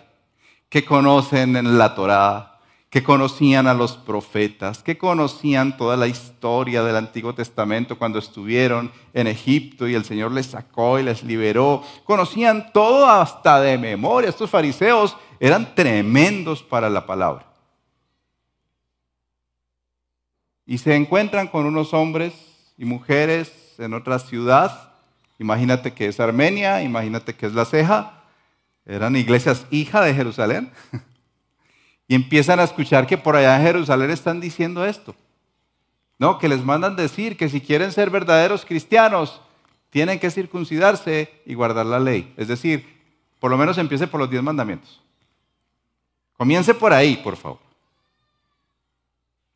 que 0.69 0.85
conocen 0.85 1.57
en 1.57 1.77
la 1.77 1.95
Torá, 1.95 2.61
que 2.89 3.03
conocían 3.03 3.67
a 3.67 3.75
los 3.75 3.99
profetas, 3.99 4.83
que 4.83 4.97
conocían 4.97 5.77
toda 5.77 5.99
la 5.99 6.07
historia 6.07 6.83
del 6.83 6.97
Antiguo 6.97 7.35
Testamento 7.35 7.99
cuando 7.99 8.19
estuvieron 8.19 8.91
en 9.13 9.27
Egipto 9.27 9.87
y 9.87 9.95
el 9.95 10.07
Señor 10.07 10.33
les 10.33 10.47
sacó 10.47 10.99
y 10.99 11.03
les 11.03 11.23
liberó, 11.23 11.83
conocían 12.05 12.73
todo 12.73 13.07
hasta 13.07 13.61
de 13.61 13.77
memoria. 13.77 14.31
Estos 14.31 14.49
fariseos 14.49 15.15
eran 15.41 15.75
tremendos 15.75 16.63
para 16.63 16.89
la 16.89 17.05
palabra. 17.05 17.45
Y 20.65 20.79
se 20.79 20.95
encuentran 20.95 21.49
con 21.49 21.67
unos 21.67 21.93
hombres 21.93 22.33
y 22.79 22.87
mujeres 22.87 23.75
en 23.79 23.93
otra 23.93 24.19
ciudad 24.19 24.86
Imagínate 25.39 25.93
que 25.93 26.07
es 26.07 26.19
Armenia, 26.21 26.83
imagínate 26.83 27.35
que 27.35 27.47
es 27.47 27.53
la 27.53 27.65
ceja. 27.65 28.23
Eran 28.85 29.17
iglesias 29.17 29.67
hija 29.71 30.01
de 30.03 30.15
Jerusalén. 30.15 30.71
y 32.09 32.15
empiezan 32.15 32.61
a 32.61 32.65
escuchar 32.65 33.07
que 33.07 33.19
por 33.19 33.37
allá 33.37 33.57
en 33.57 33.63
Jerusalén 33.63 34.11
están 34.11 34.41
diciendo 34.41 34.85
esto. 34.85 35.15
No, 36.19 36.39
que 36.39 36.49
les 36.49 36.65
mandan 36.65 36.97
decir 36.97 37.37
que 37.37 37.49
si 37.49 37.61
quieren 37.61 37.93
ser 37.93 38.11
verdaderos 38.11 38.65
cristianos, 38.65 39.41
tienen 39.91 40.19
que 40.19 40.31
circuncidarse 40.31 41.43
y 41.45 41.55
guardar 41.55 41.87
la 41.87 41.99
ley. 41.99 42.33
Es 42.37 42.49
decir, 42.49 42.97
por 43.39 43.51
lo 43.51 43.59
menos 43.59 43.77
empiece 43.79 44.07
por 44.07 44.21
los 44.21 44.31
diez 44.31 44.43
mandamientos. 44.43 45.03
Comience 46.37 46.75
por 46.75 46.93
ahí, 46.93 47.17
por 47.17 47.37
favor. 47.37 47.59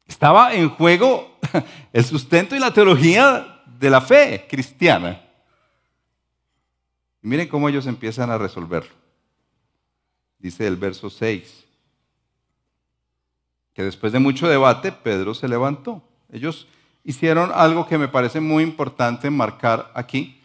Estaba 0.06 0.54
en 0.54 0.68
juego 0.70 1.38
el 1.92 2.04
sustento 2.04 2.56
y 2.56 2.58
la 2.58 2.72
teología 2.72 3.62
de 3.78 3.90
la 3.90 4.00
fe 4.00 4.46
cristiana. 4.48 5.22
Y 7.22 7.28
miren 7.28 7.48
cómo 7.48 7.68
ellos 7.68 7.86
empiezan 7.86 8.30
a 8.30 8.38
resolverlo. 8.38 8.94
Dice 10.38 10.66
el 10.66 10.76
verso 10.76 11.10
6, 11.10 11.64
que 13.74 13.82
después 13.82 14.12
de 14.12 14.18
mucho 14.18 14.48
debate, 14.48 14.90
Pedro 14.90 15.34
se 15.34 15.48
levantó. 15.48 16.02
Ellos 16.30 16.66
hicieron 17.04 17.50
algo 17.54 17.86
que 17.86 17.98
me 17.98 18.08
parece 18.08 18.40
muy 18.40 18.62
importante 18.62 19.30
marcar 19.30 19.90
aquí, 19.94 20.40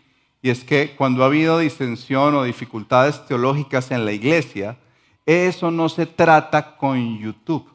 Y 0.45 0.51
es 0.51 0.63
que 0.63 0.95
cuando 0.95 1.23
ha 1.23 1.25
habido 1.25 1.57
disensión 1.57 2.35
o 2.35 2.43
dificultades 2.43 3.25
teológicas 3.25 3.89
en 3.89 4.05
la 4.05 4.11
iglesia, 4.11 4.77
eso 5.25 5.71
no 5.71 5.89
se 5.89 6.05
trata 6.05 6.77
con 6.77 7.17
YouTube. 7.17 7.67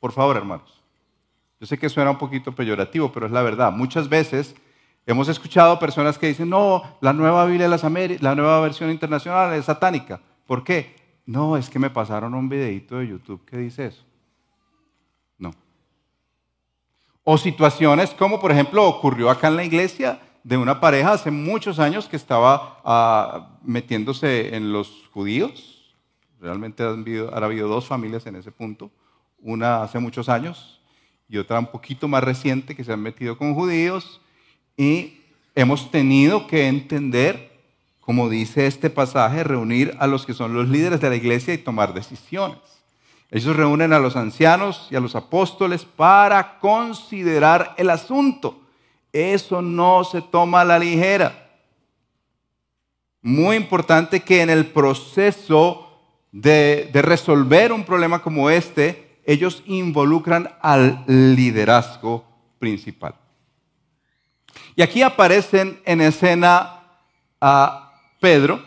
Por 0.00 0.10
favor, 0.10 0.36
hermanos. 0.36 0.82
Yo 1.60 1.66
sé 1.68 1.78
que 1.78 1.88
suena 1.88 2.10
un 2.10 2.18
poquito 2.18 2.50
peyorativo, 2.56 3.12
pero 3.12 3.26
es 3.26 3.32
la 3.32 3.42
verdad. 3.42 3.70
Muchas 3.70 4.08
veces 4.08 4.56
hemos 5.06 5.28
escuchado 5.28 5.78
personas 5.78 6.18
que 6.18 6.28
dicen, 6.28 6.48
no, 6.48 6.82
la 7.00 7.12
nueva 7.12 7.44
Biblia 7.46 7.64
de 7.64 7.70
las 7.70 7.84
Américas, 7.84 8.22
la 8.22 8.34
nueva 8.34 8.60
versión 8.60 8.90
internacional 8.90 9.52
es 9.54 9.64
satánica. 9.64 10.20
¿Por 10.46 10.64
qué? 10.64 10.94
No, 11.26 11.56
es 11.56 11.70
que 11.70 11.78
me 11.78 11.90
pasaron 11.90 12.34
un 12.34 12.48
videito 12.48 12.98
de 12.98 13.08
YouTube 13.08 13.44
que 13.44 13.56
dice 13.56 13.86
eso. 13.86 14.04
No. 15.38 15.52
O 17.24 17.38
situaciones 17.38 18.10
como, 18.10 18.40
por 18.40 18.50
ejemplo, 18.50 18.86
ocurrió 18.86 19.30
acá 19.30 19.48
en 19.48 19.56
la 19.56 19.64
iglesia 19.64 20.20
de 20.44 20.56
una 20.56 20.80
pareja 20.80 21.12
hace 21.12 21.30
muchos 21.30 21.78
años 21.78 22.08
que 22.08 22.16
estaba 22.16 22.80
ah, 22.84 23.58
metiéndose 23.62 24.54
en 24.54 24.72
los 24.72 25.08
judíos. 25.12 25.94
Realmente 26.40 26.82
han 26.82 27.00
habido, 27.00 27.32
ha 27.32 27.38
habido 27.38 27.68
dos 27.68 27.86
familias 27.86 28.26
en 28.26 28.36
ese 28.36 28.50
punto. 28.50 28.90
Una 29.38 29.82
hace 29.82 29.98
muchos 29.98 30.28
años 30.28 30.80
y 31.28 31.38
otra 31.38 31.58
un 31.58 31.66
poquito 31.66 32.08
más 32.08 32.22
reciente 32.22 32.74
que 32.74 32.84
se 32.84 32.92
han 32.92 33.00
metido 33.00 33.38
con 33.38 33.54
judíos. 33.54 34.20
Y 34.76 35.20
hemos 35.54 35.90
tenido 35.90 36.46
que 36.46 36.68
entender, 36.68 37.60
como 38.00 38.28
dice 38.28 38.66
este 38.66 38.90
pasaje, 38.90 39.44
reunir 39.44 39.96
a 39.98 40.06
los 40.06 40.26
que 40.26 40.34
son 40.34 40.54
los 40.54 40.68
líderes 40.68 41.00
de 41.00 41.10
la 41.10 41.16
iglesia 41.16 41.54
y 41.54 41.58
tomar 41.58 41.94
decisiones. 41.94 42.58
Ellos 43.30 43.56
reúnen 43.56 43.94
a 43.94 43.98
los 43.98 44.14
ancianos 44.16 44.88
y 44.90 44.96
a 44.96 45.00
los 45.00 45.16
apóstoles 45.16 45.84
para 45.84 46.58
considerar 46.58 47.74
el 47.78 47.88
asunto. 47.88 48.60
Eso 49.12 49.62
no 49.62 50.04
se 50.04 50.20
toma 50.20 50.60
a 50.60 50.64
la 50.64 50.78
ligera. 50.78 51.50
Muy 53.22 53.56
importante 53.56 54.20
que 54.20 54.42
en 54.42 54.50
el 54.50 54.66
proceso 54.66 55.92
de, 56.32 56.90
resolver 56.92 57.72
un 57.72 57.84
problema 57.84 58.20
como 58.20 58.50
este, 58.50 59.20
ellos 59.24 59.62
involucran 59.66 60.50
al 60.60 61.04
liderazgo 61.06 62.24
principal. 62.58 63.14
Y 64.76 64.82
aquí 64.82 65.02
aparecen 65.02 65.80
en 65.84 66.00
escena 66.00 66.80
a 67.40 67.92
Pedro, 68.20 68.62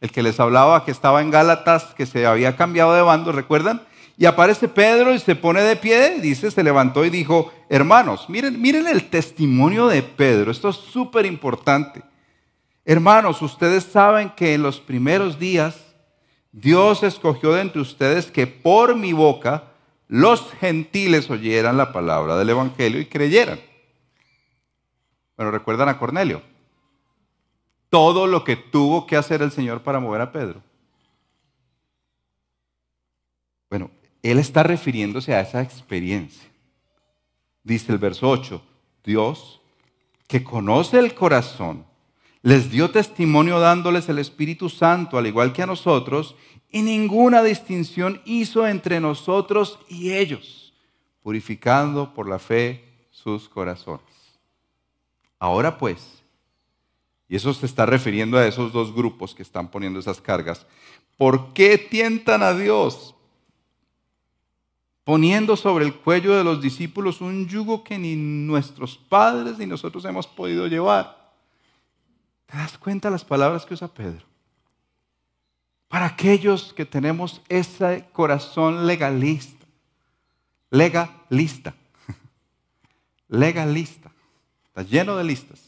el 0.00 0.10
que 0.10 0.22
les 0.22 0.38
hablaba 0.38 0.84
que 0.84 0.90
estaba 0.90 1.20
en 1.20 1.30
Gálatas, 1.30 1.94
que 1.96 2.06
se 2.06 2.26
había 2.26 2.56
cambiado 2.56 2.94
de 2.94 3.02
bando, 3.02 3.32
¿recuerdan? 3.32 3.82
Y 4.16 4.26
aparece 4.26 4.68
Pedro 4.68 5.12
y 5.12 5.18
se 5.18 5.34
pone 5.34 5.62
de 5.62 5.76
pie, 5.76 6.20
dice, 6.20 6.50
se 6.50 6.62
levantó 6.62 7.04
y 7.04 7.10
dijo, 7.10 7.52
hermanos, 7.68 8.28
miren, 8.28 8.60
miren 8.60 8.86
el 8.86 9.08
testimonio 9.10 9.88
de 9.88 10.02
Pedro, 10.02 10.52
esto 10.52 10.68
es 10.68 10.76
súper 10.76 11.26
importante. 11.26 12.02
Hermanos, 12.84 13.42
ustedes 13.42 13.84
saben 13.84 14.30
que 14.30 14.54
en 14.54 14.62
los 14.62 14.78
primeros 14.78 15.38
días 15.38 15.76
Dios 16.52 17.02
escogió 17.02 17.52
de 17.52 17.62
entre 17.62 17.80
ustedes 17.80 18.30
que 18.30 18.46
por 18.46 18.94
mi 18.94 19.12
boca 19.12 19.64
los 20.06 20.52
gentiles 20.60 21.28
oyeran 21.30 21.76
la 21.76 21.92
palabra 21.92 22.36
del 22.36 22.50
Evangelio 22.50 23.00
y 23.00 23.06
creyeran. 23.06 23.58
Bueno, 25.36 25.50
recuerdan 25.50 25.88
a 25.88 25.98
Cornelio. 25.98 26.42
Todo 27.90 28.26
lo 28.26 28.44
que 28.44 28.56
tuvo 28.56 29.06
que 29.06 29.16
hacer 29.16 29.42
el 29.42 29.52
Señor 29.52 29.82
para 29.82 30.00
mover 30.00 30.20
a 30.20 30.32
Pedro. 30.32 30.62
Bueno, 33.70 33.90
él 34.22 34.38
está 34.38 34.62
refiriéndose 34.62 35.34
a 35.34 35.40
esa 35.40 35.62
experiencia. 35.62 36.48
Dice 37.62 37.92
el 37.92 37.98
verso 37.98 38.28
8, 38.28 38.62
Dios, 39.04 39.60
que 40.26 40.44
conoce 40.44 40.98
el 40.98 41.14
corazón, 41.14 41.84
les 42.42 42.70
dio 42.70 42.90
testimonio 42.90 43.58
dándoles 43.58 44.08
el 44.08 44.18
Espíritu 44.18 44.68
Santo, 44.68 45.16
al 45.16 45.26
igual 45.26 45.52
que 45.52 45.62
a 45.62 45.66
nosotros, 45.66 46.36
y 46.70 46.82
ninguna 46.82 47.42
distinción 47.42 48.20
hizo 48.24 48.66
entre 48.66 49.00
nosotros 49.00 49.78
y 49.88 50.12
ellos, 50.12 50.74
purificando 51.22 52.12
por 52.12 52.28
la 52.28 52.38
fe 52.38 52.84
sus 53.10 53.48
corazones. 53.48 54.23
Ahora 55.44 55.76
pues, 55.76 56.22
y 57.28 57.36
eso 57.36 57.52
se 57.52 57.66
está 57.66 57.84
refiriendo 57.84 58.38
a 58.38 58.46
esos 58.46 58.72
dos 58.72 58.94
grupos 58.94 59.34
que 59.34 59.42
están 59.42 59.70
poniendo 59.70 60.00
esas 60.00 60.18
cargas, 60.18 60.66
¿por 61.18 61.52
qué 61.52 61.76
tientan 61.76 62.42
a 62.42 62.54
Dios? 62.54 63.14
poniendo 65.04 65.54
sobre 65.54 65.84
el 65.84 65.96
cuello 65.96 66.34
de 66.34 66.44
los 66.44 66.62
discípulos 66.62 67.20
un 67.20 67.46
yugo 67.46 67.84
que 67.84 67.98
ni 67.98 68.16
nuestros 68.16 68.96
padres 68.96 69.58
ni 69.58 69.66
nosotros 69.66 70.02
hemos 70.06 70.26
podido 70.26 70.66
llevar. 70.66 71.34
¿Te 72.46 72.56
das 72.56 72.78
cuenta 72.78 73.10
las 73.10 73.22
palabras 73.22 73.66
que 73.66 73.74
usa 73.74 73.88
Pedro? 73.92 74.24
Para 75.88 76.06
aquellos 76.06 76.72
que 76.72 76.86
tenemos 76.86 77.42
ese 77.50 78.06
corazón 78.14 78.86
legalista, 78.86 79.66
legalista, 80.70 81.74
legalista, 83.28 84.10
está 84.74 84.82
lleno 84.82 85.16
de 85.16 85.22
listas. 85.22 85.60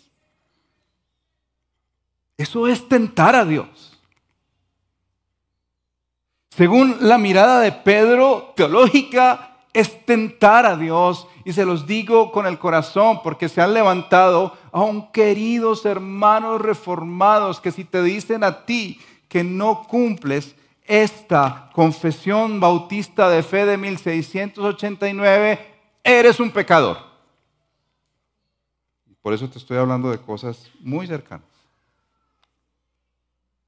Eso 2.37 2.67
es 2.67 2.89
tentar 2.89 3.37
a 3.37 3.45
Dios. 3.45 3.97
Según 6.51 6.97
la 7.01 7.17
mirada 7.17 7.61
de 7.61 7.71
Pedro, 7.71 8.53
teológica, 8.57 9.59
es 9.73 10.05
tentar 10.05 10.67
a 10.67 10.77
Dios. 10.77 11.29
Y 11.45 11.53
se 11.53 11.65
los 11.65 11.87
digo 11.87 12.33
con 12.33 12.47
el 12.47 12.59
corazón, 12.59 13.21
porque 13.23 13.49
se 13.49 13.61
han 13.63 13.75
levantado 13.75 14.59
aún 14.73 15.13
queridos 15.13 15.87
hermanos 15.87 16.61
reformados 16.61 17.61
que 17.61 17.71
si 17.71 17.85
te 17.85 18.03
dicen 18.03 18.43
a 18.43 18.65
ti 18.65 19.01
que 19.29 19.45
no 19.45 19.85
cumples 19.85 20.57
esta 20.85 21.71
confesión 21.73 22.59
bautista 22.59 23.29
de 23.29 23.45
fe 23.45 23.67
de 23.67 23.77
1689, 23.77 25.61
eres 26.03 26.41
un 26.41 26.51
pecador. 26.51 27.16
Por 29.27 29.35
eso 29.35 29.51
te 29.51 29.59
estoy 29.59 29.77
hablando 29.77 30.09
de 30.13 30.19
cosas 30.19 30.71
muy 30.79 31.05
cercanas. 31.05 31.49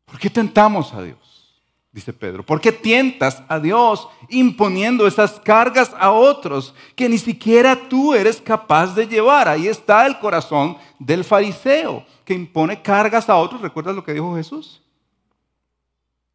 ¿Por 0.04 0.16
qué 0.16 0.30
tentamos 0.30 0.94
a 0.94 1.02
Dios? 1.02 1.58
dice 1.90 2.12
Pedro. 2.12 2.46
¿Por 2.46 2.60
qué 2.60 2.70
tientas 2.70 3.42
a 3.48 3.58
Dios 3.58 4.08
imponiendo 4.28 5.04
esas 5.04 5.40
cargas 5.40 5.92
a 5.98 6.12
otros 6.12 6.76
que 6.94 7.08
ni 7.08 7.18
siquiera 7.18 7.88
tú 7.88 8.14
eres 8.14 8.40
capaz 8.40 8.94
de 8.94 9.08
llevar? 9.08 9.48
Ahí 9.48 9.66
está 9.66 10.06
el 10.06 10.20
corazón 10.20 10.76
del 11.00 11.24
fariseo 11.24 12.06
que 12.24 12.34
impone 12.34 12.80
cargas 12.80 13.28
a 13.28 13.34
otros. 13.34 13.60
¿Recuerdas 13.60 13.96
lo 13.96 14.04
que 14.04 14.14
dijo 14.14 14.36
Jesús? 14.36 14.80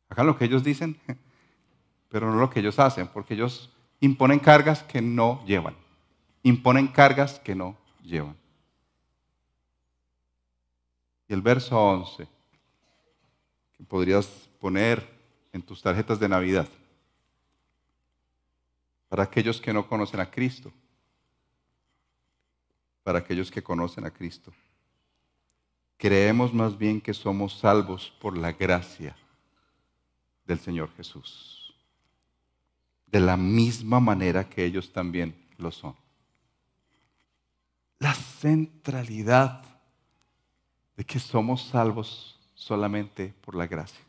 Hagan 0.09 0.27
lo 0.27 0.37
que 0.37 0.43
ellos 0.43 0.65
dicen, 0.65 0.99
pero 2.09 2.29
no 2.29 2.41
lo 2.41 2.49
que 2.49 2.59
ellos 2.59 2.77
hacen, 2.77 3.07
porque 3.07 3.35
ellos 3.35 3.69
imponen 4.01 4.39
cargas 4.39 4.83
que 4.83 5.01
no 5.01 5.41
llevan. 5.45 5.77
Imponen 6.43 6.89
cargas 6.89 7.39
que 7.39 7.55
no 7.55 7.77
llevan. 8.03 8.42
Y 11.27 11.33
el 11.33 11.41
verso 11.41 11.77
11, 11.77 12.27
que 13.77 13.83
podrías 13.83 14.27
poner 14.59 15.07
en 15.51 15.61
tus 15.61 15.81
tarjetas 15.81 16.19
de 16.19 16.27
Navidad. 16.27 16.67
Para 19.07 19.23
aquellos 19.23 19.61
que 19.61 19.71
no 19.71 19.87
conocen 19.87 20.19
a 20.19 20.29
Cristo. 20.29 20.71
Para 23.03 23.19
aquellos 23.19 23.51
que 23.51 23.61
conocen 23.61 24.05
a 24.05 24.11
Cristo. 24.11 24.51
Creemos 25.97 26.53
más 26.53 26.77
bien 26.77 26.99
que 26.99 27.13
somos 27.13 27.59
salvos 27.59 28.13
por 28.19 28.37
la 28.37 28.51
gracia 28.51 29.15
del 30.45 30.59
Señor 30.59 30.89
Jesús. 30.97 31.73
De 33.07 33.19
la 33.19 33.37
misma 33.37 33.99
manera 33.99 34.49
que 34.49 34.65
ellos 34.65 34.91
también 34.91 35.35
lo 35.57 35.71
son. 35.71 35.95
La 37.99 38.13
centralidad 38.13 39.72
de 40.95 41.03
que 41.03 41.19
somos 41.19 41.63
salvos 41.63 42.39
solamente 42.53 43.33
por 43.43 43.55
la 43.55 43.67
gracia. 43.67 43.99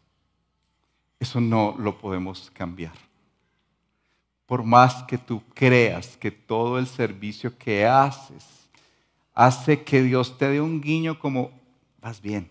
Eso 1.19 1.41
no 1.41 1.75
lo 1.79 1.99
podemos 1.99 2.51
cambiar. 2.53 2.95
Por 4.47 4.63
más 4.63 5.03
que 5.05 5.17
tú 5.17 5.43
creas 5.55 6.17
que 6.17 6.31
todo 6.31 6.79
el 6.79 6.87
servicio 6.87 7.57
que 7.57 7.87
haces 7.87 8.45
hace 9.35 9.83
que 9.83 10.03
Dios 10.03 10.37
te 10.39 10.49
dé 10.49 10.61
un 10.61 10.81
guiño 10.81 11.19
como, 11.19 11.51
vas 12.01 12.21
bien. 12.21 12.51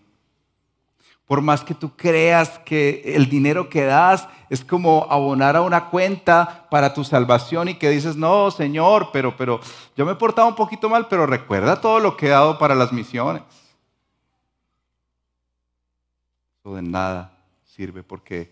Por 1.26 1.40
más 1.40 1.64
que 1.64 1.72
tú 1.74 1.96
creas 1.96 2.58
que 2.58 3.14
el 3.14 3.30
dinero 3.30 3.70
que 3.70 3.84
das 3.84 4.28
es 4.50 4.62
como 4.62 5.06
abonar 5.08 5.56
a 5.56 5.62
una 5.62 5.88
cuenta 5.88 6.66
para 6.70 6.92
tu 6.92 7.02
salvación 7.02 7.68
y 7.68 7.74
que 7.74 7.88
dices, 7.88 8.16
no, 8.16 8.50
Señor, 8.50 9.08
pero, 9.10 9.34
pero 9.36 9.60
yo 9.96 10.04
me 10.04 10.12
he 10.12 10.16
portado 10.16 10.48
un 10.48 10.54
poquito 10.54 10.90
mal, 10.90 11.08
pero 11.08 11.26
recuerda 11.26 11.80
todo 11.80 11.98
lo 11.98 12.16
que 12.16 12.26
he 12.26 12.30
dado 12.30 12.58
para 12.58 12.74
las 12.74 12.92
misiones. 12.92 13.42
De 16.64 16.80
nada 16.80 17.36
sirve 17.62 18.02
porque 18.02 18.50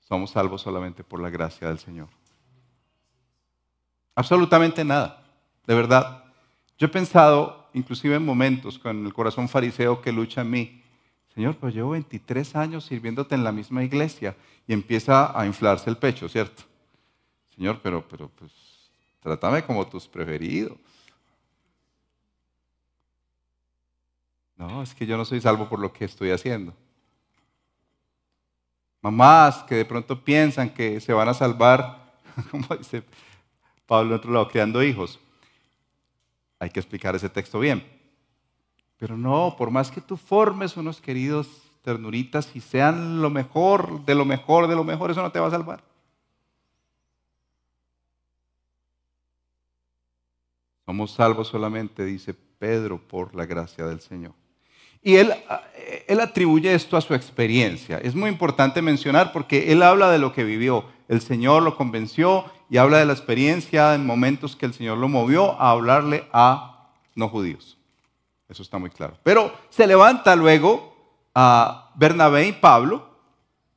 somos 0.00 0.30
salvos 0.30 0.60
solamente 0.60 1.02
por 1.02 1.20
la 1.20 1.30
gracia 1.30 1.68
del 1.68 1.78
Señor. 1.78 2.08
Absolutamente 4.14 4.84
nada, 4.84 5.24
de 5.66 5.74
verdad. 5.74 6.24
Yo 6.78 6.86
he 6.86 6.90
pensado, 6.90 7.70
inclusive 7.72 8.16
en 8.16 8.24
momentos 8.24 8.78
con 8.78 9.06
el 9.06 9.14
corazón 9.14 9.48
fariseo 9.48 10.02
que 10.02 10.12
lucha 10.12 10.42
en 10.42 10.50
mí. 10.50 10.82
Señor, 11.34 11.56
pues 11.56 11.74
llevo 11.74 11.90
23 11.90 12.54
años 12.56 12.84
sirviéndote 12.84 13.34
en 13.34 13.44
la 13.44 13.52
misma 13.52 13.82
iglesia 13.82 14.36
y 14.66 14.74
empieza 14.74 15.38
a 15.38 15.46
inflarse 15.46 15.88
el 15.88 15.96
pecho, 15.96 16.28
¿cierto? 16.28 16.64
Señor, 17.54 17.80
pero, 17.82 18.06
pero, 18.06 18.28
pues, 18.28 18.52
trátame 19.20 19.64
como 19.64 19.86
tus 19.86 20.06
preferidos. 20.06 20.76
No, 24.56 24.82
es 24.82 24.94
que 24.94 25.06
yo 25.06 25.16
no 25.16 25.24
soy 25.24 25.40
salvo 25.40 25.68
por 25.68 25.78
lo 25.78 25.92
que 25.92 26.04
estoy 26.04 26.30
haciendo. 26.30 26.72
Mamás 29.02 29.62
que 29.64 29.76
de 29.76 29.84
pronto 29.84 30.24
piensan 30.24 30.70
que 30.70 31.00
se 31.00 31.12
van 31.12 31.28
a 31.28 31.34
salvar, 31.34 32.12
como 32.50 32.66
dice 32.76 33.04
Pablo 33.86 34.10
en 34.10 34.18
otro 34.18 34.32
lado, 34.32 34.48
creando 34.48 34.82
hijos. 34.82 35.20
Hay 36.58 36.70
que 36.70 36.80
explicar 36.80 37.14
ese 37.14 37.28
texto 37.28 37.60
bien. 37.60 37.86
Pero 38.96 39.16
no, 39.16 39.54
por 39.58 39.70
más 39.70 39.90
que 39.90 40.00
tú 40.00 40.16
formes 40.16 40.76
unos 40.76 41.00
queridos 41.00 41.46
ternuritas 41.82 42.56
y 42.56 42.60
sean 42.60 43.20
lo 43.20 43.30
mejor, 43.30 44.04
de 44.06 44.14
lo 44.14 44.24
mejor, 44.24 44.66
de 44.66 44.74
lo 44.74 44.84
mejor, 44.84 45.10
eso 45.10 45.22
no 45.22 45.30
te 45.30 45.38
va 45.38 45.48
a 45.48 45.50
salvar. 45.50 45.84
Somos 50.86 51.12
salvos 51.12 51.48
solamente, 51.48 52.04
dice 52.04 52.34
Pedro, 52.58 52.98
por 52.98 53.34
la 53.34 53.44
gracia 53.44 53.84
del 53.84 54.00
Señor. 54.00 54.32
Y 55.06 55.18
él, 55.18 55.32
él 56.08 56.18
atribuye 56.18 56.74
esto 56.74 56.96
a 56.96 57.00
su 57.00 57.14
experiencia. 57.14 57.98
Es 57.98 58.16
muy 58.16 58.28
importante 58.28 58.82
mencionar 58.82 59.30
porque 59.30 59.70
él 59.70 59.84
habla 59.84 60.10
de 60.10 60.18
lo 60.18 60.32
que 60.32 60.42
vivió. 60.42 60.84
El 61.06 61.20
Señor 61.20 61.62
lo 61.62 61.76
convenció 61.76 62.44
y 62.68 62.78
habla 62.78 62.98
de 62.98 63.06
la 63.06 63.12
experiencia 63.12 63.94
en 63.94 64.04
momentos 64.04 64.56
que 64.56 64.66
el 64.66 64.74
Señor 64.74 64.98
lo 64.98 65.06
movió 65.06 65.52
a 65.60 65.70
hablarle 65.70 66.26
a 66.32 66.88
no 67.14 67.28
judíos. 67.28 67.78
Eso 68.48 68.64
está 68.64 68.78
muy 68.78 68.90
claro. 68.90 69.16
Pero 69.22 69.54
se 69.70 69.86
levanta 69.86 70.34
luego 70.34 70.96
a 71.36 71.92
Bernabé 71.94 72.48
y 72.48 72.52
Pablo. 72.54 73.08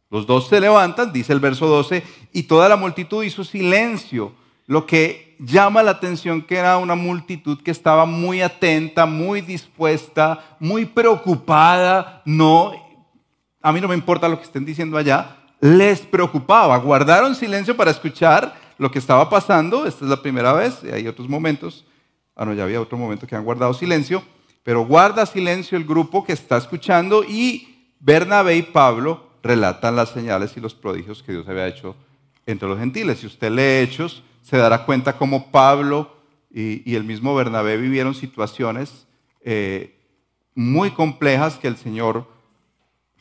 Los 0.09 0.25
dos 0.25 0.47
se 0.47 0.59
levantan, 0.59 1.13
dice 1.13 1.31
el 1.31 1.39
verso 1.39 1.67
12, 1.67 2.03
y 2.33 2.41
toda 2.41 2.67
la 2.67 2.75
multitud 2.75 3.23
hizo 3.23 3.43
silencio, 3.43 4.33
lo 4.65 4.87
que 4.87 5.28
llama 5.39 5.82
la 5.82 5.91
atención 5.91 6.41
que 6.41 6.58
era 6.58 6.78
una 6.78 6.95
multitud 6.95 7.62
que 7.63 7.71
estaba 7.71 8.06
muy 8.06 8.41
atenta, 8.41 9.06
muy 9.06 9.41
dispuesta, 9.41 10.58
muy 10.60 10.86
preocupada. 10.86 12.21
No, 12.25 12.73
a 13.62 13.71
mí 13.71 13.82
no 13.82 13.88
me 13.88 13.95
importa 13.95 14.28
lo 14.28 14.38
que 14.38 14.43
estén 14.43 14.65
diciendo 14.65 14.97
allá, 14.97 15.38
les 15.60 16.02
preocupaba. 16.02 16.78
Guardaron 16.78 17.34
silencio 17.36 17.75
para 17.75 17.91
escuchar 17.91 18.54
lo 18.78 18.91
que 18.91 18.99
estaba 18.99 19.30
pasando. 19.30 19.86
Esta 19.86 20.06
es 20.06 20.10
la 20.10 20.21
primera 20.21 20.54
vez, 20.54 20.84
hay 20.84 21.08
otros 21.08 21.28
momentos. 21.28 21.86
Ah, 22.36 22.45
no, 22.45 22.54
ya 22.54 22.63
había 22.63 22.82
otro 22.82 22.97
momento 22.97 23.25
que 23.25 23.36
han 23.36 23.43
guardado 23.43 23.73
silencio. 23.73 24.23
Pero 24.63 24.86
guarda 24.86 25.25
silencio 25.25 25.78
el 25.78 25.86
grupo 25.86 26.23
que 26.23 26.34
está 26.34 26.58
escuchando 26.58 27.23
y 27.23 27.93
Bernabé 27.99 28.58
y 28.58 28.62
Pablo 28.62 29.30
relatan 29.41 29.95
las 29.95 30.10
señales 30.10 30.56
y 30.56 30.60
los 30.60 30.75
prodigios 30.75 31.23
que 31.23 31.32
Dios 31.32 31.47
había 31.47 31.67
hecho 31.67 31.95
entre 32.45 32.67
los 32.67 32.78
gentiles. 32.78 33.19
Si 33.19 33.28
usted 33.28 33.52
lee 33.52 33.84
Hechos, 33.84 34.23
se 34.49 34.57
dará 34.57 34.85
cuenta 34.85 35.15
cómo 35.15 35.51
Pablo 35.51 36.12
y, 36.51 36.95
el 36.95 37.03
mismo 37.03 37.35
Bernabé 37.35 37.77
vivieron 37.77 38.15
situaciones 38.15 39.05
eh, 39.41 39.95
muy 40.55 40.89
complejas 40.89 41.59
que 41.59 41.67
el 41.67 41.77
Señor 41.77 42.25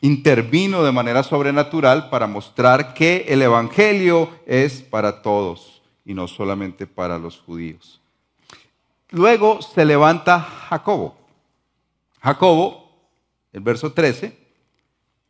intervino 0.01 0.83
de 0.83 0.91
manera 0.91 1.21
sobrenatural 1.21 2.09
para 2.09 2.25
mostrar 2.25 2.95
que 2.95 3.25
el 3.27 3.43
Evangelio 3.43 4.31
es 4.47 4.81
para 4.81 5.21
todos 5.21 5.83
y 6.03 6.15
no 6.15 6.27
solamente 6.27 6.87
para 6.87 7.19
los 7.19 7.37
judíos. 7.37 8.01
Luego 9.11 9.61
se 9.61 9.85
levanta 9.85 10.39
Jacobo. 10.39 11.15
Jacobo, 12.21 12.89
el 13.53 13.61
verso 13.61 13.93
13, 13.93 14.35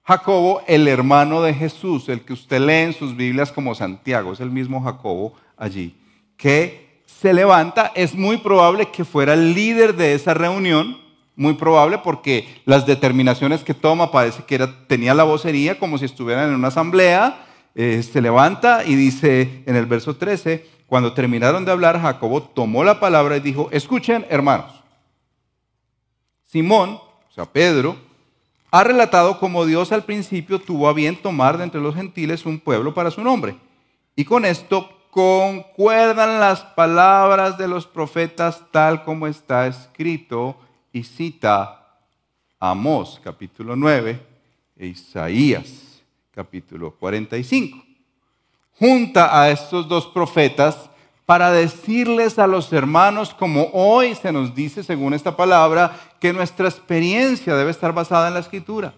Jacobo, 0.04 0.62
el 0.66 0.88
hermano 0.88 1.42
de 1.42 1.54
Jesús, 1.54 2.08
el 2.08 2.22
que 2.22 2.34
usted 2.34 2.62
lee 2.62 2.86
en 2.86 2.94
sus 2.94 3.16
Biblias 3.18 3.52
como 3.52 3.76
Santiago, 3.76 4.32
es 4.32 4.40
el 4.40 4.50
mismo 4.50 4.82
Jacobo 4.82 5.34
allí, 5.60 5.96
que 6.38 7.04
se 7.06 7.34
levanta, 7.34 7.92
es 7.96 8.16
muy 8.16 8.38
probable 8.38 8.90
que 8.92 9.06
fuera 9.06 9.34
el 9.34 9.54
líder 9.54 9.96
de 9.96 10.14
esa 10.14 10.34
reunión, 10.34 10.98
muy 11.36 11.54
probable 11.54 12.00
porque 12.00 12.48
las 12.66 12.86
determinaciones 12.86 13.64
que 13.64 13.74
toma 13.74 14.12
parece 14.12 14.44
que 14.44 14.58
tenía 14.88 15.14
la 15.14 15.24
vocería 15.24 15.78
como 15.78 15.98
si 15.98 16.06
estuvieran 16.06 16.50
en 16.50 16.56
una 16.56 16.70
asamblea, 16.70 17.46
eh, 17.76 18.02
se 18.04 18.22
levanta 18.22 18.84
y 18.86 18.96
dice 18.96 19.64
en 19.66 19.76
el 19.76 19.86
verso 19.86 20.16
13, 20.16 20.66
cuando 20.88 21.14
terminaron 21.14 21.66
de 21.66 21.72
hablar, 21.72 22.02
Jacobo 22.02 22.42
tomó 22.42 22.84
la 22.84 23.00
palabra 23.00 23.38
y 23.38 23.42
dijo, 23.42 23.70
escuchen 23.72 24.26
hermanos, 24.30 24.72
Simón, 26.46 27.00
o 27.30 27.34
sea, 27.34 27.46
Pedro, 27.46 27.96
ha 28.72 28.84
relatado 28.84 29.40
cómo 29.40 29.66
Dios 29.66 29.92
al 29.92 30.04
principio 30.04 30.60
tuvo 30.60 30.88
a 30.90 30.94
bien 30.94 31.16
tomar 31.16 31.58
de 31.58 31.64
entre 31.64 31.82
los 31.82 31.96
gentiles 31.96 32.46
un 32.46 32.60
pueblo 32.60 32.94
para 32.94 33.12
su 33.12 33.22
nombre. 33.22 33.56
Y 34.16 34.26
con 34.26 34.46
esto 34.46 34.90
concuerdan 35.20 36.40
las 36.40 36.62
palabras 36.62 37.58
de 37.58 37.68
los 37.68 37.86
profetas 37.86 38.64
tal 38.72 39.04
como 39.04 39.28
está 39.28 39.68
escrito 39.68 40.56
y 40.94 41.04
cita 41.04 41.98
Amós 42.58 43.20
capítulo 43.22 43.76
9 43.76 44.18
e 44.78 44.88
Isaías 44.88 46.02
capítulo 46.34 46.96
45. 46.96 47.84
Junta 48.80 49.42
a 49.42 49.50
estos 49.50 49.90
dos 49.90 50.08
profetas 50.08 50.90
para 51.26 51.52
decirles 51.52 52.40
a 52.40 52.48
los 52.48 52.72
hermanos, 52.72 53.34
como 53.34 53.72
hoy 53.74 54.16
se 54.16 54.32
nos 54.32 54.56
dice 54.56 54.86
según 54.86 55.14
esta 55.14 55.36
palabra, 55.36 56.00
que 56.22 56.32
nuestra 56.32 56.70
experiencia 56.70 57.58
debe 57.58 57.72
estar 57.72 57.92
basada 57.92 58.30
en 58.30 58.36
la 58.36 58.40
escritura. 58.40 58.94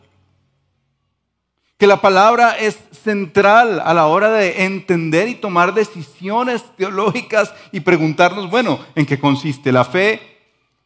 Que 1.81 1.87
la 1.87 1.99
palabra 1.99 2.59
es 2.59 2.77
central 2.91 3.81
a 3.83 3.91
la 3.95 4.05
hora 4.05 4.29
de 4.29 4.65
entender 4.65 5.27
y 5.27 5.33
tomar 5.33 5.73
decisiones 5.73 6.63
teológicas 6.77 7.51
y 7.71 7.79
preguntarnos, 7.79 8.51
bueno, 8.51 8.77
¿en 8.93 9.03
qué 9.03 9.19
consiste 9.19 9.71
la 9.71 9.83
fe? 9.83 10.21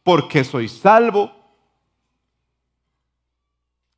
¿Por 0.02 0.26
qué 0.26 0.42
soy 0.42 0.70
salvo? 0.70 1.30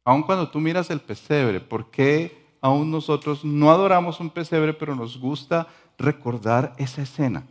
Aun 0.05 0.25
cuando 0.25 0.49
tú 0.51 0.59
miras 0.59 0.91
el 0.91 1.01
pesebre, 1.01 1.61
¿por 1.61 1.89
qué 1.89 2.57
aún 2.61 2.91
nosotros 2.91 3.45
no 3.45 3.71
adoramos 3.71 4.19
un 4.19 4.31
pesebre, 4.31 4.75
pero 4.75 4.97
nos 4.97 5.21
gusta 5.21 5.69
recordar 5.99 6.75
esa 6.79 7.03
escena, 7.03 7.47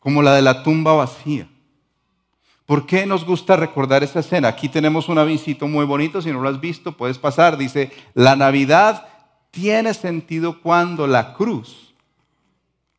como 0.00 0.22
la 0.22 0.34
de 0.34 0.42
la 0.42 0.64
tumba 0.64 0.92
vacía. 0.92 1.48
¿Por 2.66 2.84
qué 2.84 3.06
nos 3.06 3.24
gusta 3.24 3.54
recordar 3.56 4.02
esa 4.02 4.20
escena? 4.20 4.48
Aquí 4.48 4.68
tenemos 4.68 5.08
un 5.08 5.18
avisito 5.18 5.68
muy 5.68 5.86
bonito, 5.86 6.20
si 6.20 6.32
no 6.32 6.40
lo 6.40 6.48
has 6.48 6.60
visto, 6.60 6.92
puedes 6.92 7.16
pasar. 7.16 7.56
Dice, 7.56 7.92
la 8.12 8.34
Navidad 8.34 9.06
tiene 9.52 9.94
sentido 9.94 10.60
cuando 10.60 11.06
la 11.06 11.32
cruz 11.32 11.94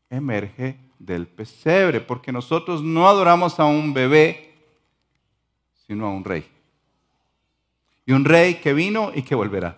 emerge 0.09 0.77
del 0.97 1.27
pesebre, 1.27 1.99
porque 1.99 2.31
nosotros 2.31 2.81
no 2.81 3.09
adoramos 3.09 3.59
a 3.59 3.65
un 3.65 3.93
bebé, 3.93 4.55
sino 5.85 6.07
a 6.07 6.11
un 6.11 6.23
rey. 6.23 6.45
Y 8.05 8.13
un 8.13 8.23
rey 8.23 8.55
que 8.55 8.73
vino 8.73 9.11
y 9.13 9.21
que 9.21 9.35
volverá. 9.35 9.77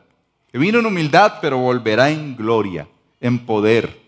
Que 0.52 0.60
vino 0.60 0.80
en 0.80 0.86
humildad, 0.86 1.40
pero 1.42 1.58
volverá 1.58 2.12
en 2.12 2.36
gloria, 2.36 2.88
en 3.20 3.40
poder 3.40 4.00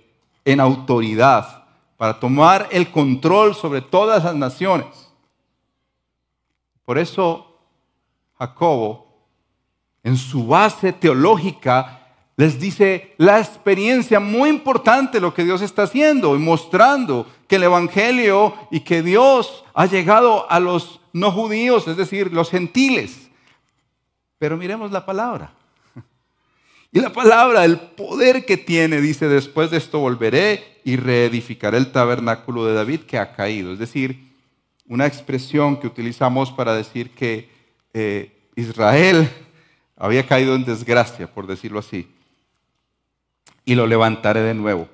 en 0.46 0.60
autoridad 0.60 1.63
para 1.98 2.20
tomar 2.20 2.67
el 2.72 2.89
control 2.89 3.54
sobre 3.56 3.82
todas 3.82 4.24
las 4.24 4.36
naciones. 4.36 5.11
Por 6.92 7.00
eso 7.00 7.58
Jacobo, 8.38 9.08
en 10.04 10.18
su 10.18 10.46
base 10.46 10.92
teológica, 10.92 12.02
les 12.36 12.60
dice 12.60 13.14
la 13.18 13.40
experiencia 13.40 14.20
muy 14.20 14.50
importante 14.50 15.22
lo 15.22 15.34
que 15.34 15.46
Dios 15.46 15.62
está 15.62 15.84
haciendo 15.84 16.36
y 16.36 16.40
mostrando 16.40 17.28
que 17.48 17.56
el 17.56 17.64
Evangelio 17.64 18.54
y 18.72 18.82
que 18.82 19.02
Dios 19.02 19.64
ha 19.74 19.86
llegado 19.86 20.52
a 20.52 20.60
los 20.60 21.00
no 21.14 21.32
judíos, 21.32 21.88
es 21.88 21.96
decir, 21.96 22.34
los 22.34 22.50
gentiles. 22.50 23.30
Pero 24.38 24.58
miremos 24.58 24.92
la 24.92 25.06
palabra. 25.06 25.54
Y 26.92 27.00
la 27.00 27.14
palabra, 27.14 27.64
el 27.64 27.80
poder 27.80 28.46
que 28.46 28.58
tiene, 28.58 29.00
dice, 29.00 29.30
después 29.30 29.72
de 29.72 29.78
esto 29.78 30.00
volveré 30.00 30.82
y 30.84 30.98
reedificaré 30.98 31.78
el 31.78 31.94
tabernáculo 31.94 32.66
de 32.66 32.74
David 32.74 33.04
que 33.04 33.18
ha 33.18 33.32
caído. 33.32 33.72
Es 33.72 33.80
decir, 33.80 34.31
una 34.92 35.06
expresión 35.06 35.78
que 35.78 35.88
utilizamos 35.88 36.52
para 36.52 36.74
decir 36.74 37.12
que 37.12 37.50
eh, 37.94 38.30
Israel 38.58 39.32
había 39.96 40.28
caído 40.28 40.54
en 40.54 40.66
desgracia, 40.66 41.34
por 41.34 41.48
decirlo 41.48 41.80
así. 41.80 42.14
Y 43.64 43.76
lo 43.76 43.88
levantaré 43.88 44.42
de 44.42 44.54
nuevo. 44.54 44.90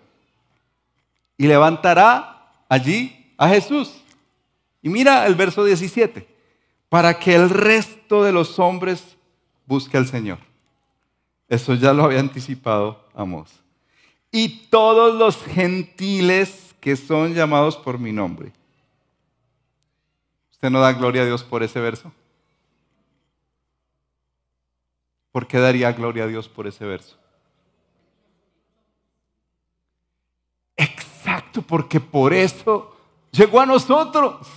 Y 1.35 1.47
levantará 1.47 2.47
allí 2.69 3.33
a 3.39 3.49
Jesús. 3.49 3.91
Y 4.83 4.89
mira 4.89 5.25
el 5.25 5.33
verso 5.33 5.65
17, 5.65 6.27
para 6.89 7.17
que 7.17 7.33
el 7.33 7.49
resto 7.49 8.23
de 8.23 8.31
los 8.31 8.59
hombres 8.59 9.17
busque 9.65 9.97
al 9.97 10.05
Señor. 10.05 10.37
Eso 11.49 11.73
ya 11.73 11.91
lo 11.91 12.03
había 12.03 12.19
anticipado 12.19 13.03
Amos. 13.15 13.49
Y 14.31 14.67
todos 14.69 15.15
los 15.15 15.43
gentiles 15.43 16.75
que 16.79 16.95
son 16.95 17.33
llamados 17.33 17.75
por 17.75 17.97
mi 17.97 18.11
nombre. 18.11 18.51
¿Usted 20.57 20.71
no 20.71 20.79
da 20.79 20.91
gloria 20.91 21.21
a 21.21 21.25
Dios 21.25 21.43
por 21.43 21.61
ese 21.61 21.79
verso? 21.79 22.11
¿Por 25.31 25.45
qué 25.45 25.59
daría 25.59 25.91
gloria 25.91 26.23
a 26.23 26.27
Dios 26.27 26.49
por 26.49 26.65
ese 26.65 26.83
verso? 26.83 27.15
Exacto, 30.75 31.61
porque 31.61 31.99
por 31.99 32.33
eso 32.33 32.97
llegó 33.29 33.61
a 33.61 33.67
nosotros. 33.67 34.47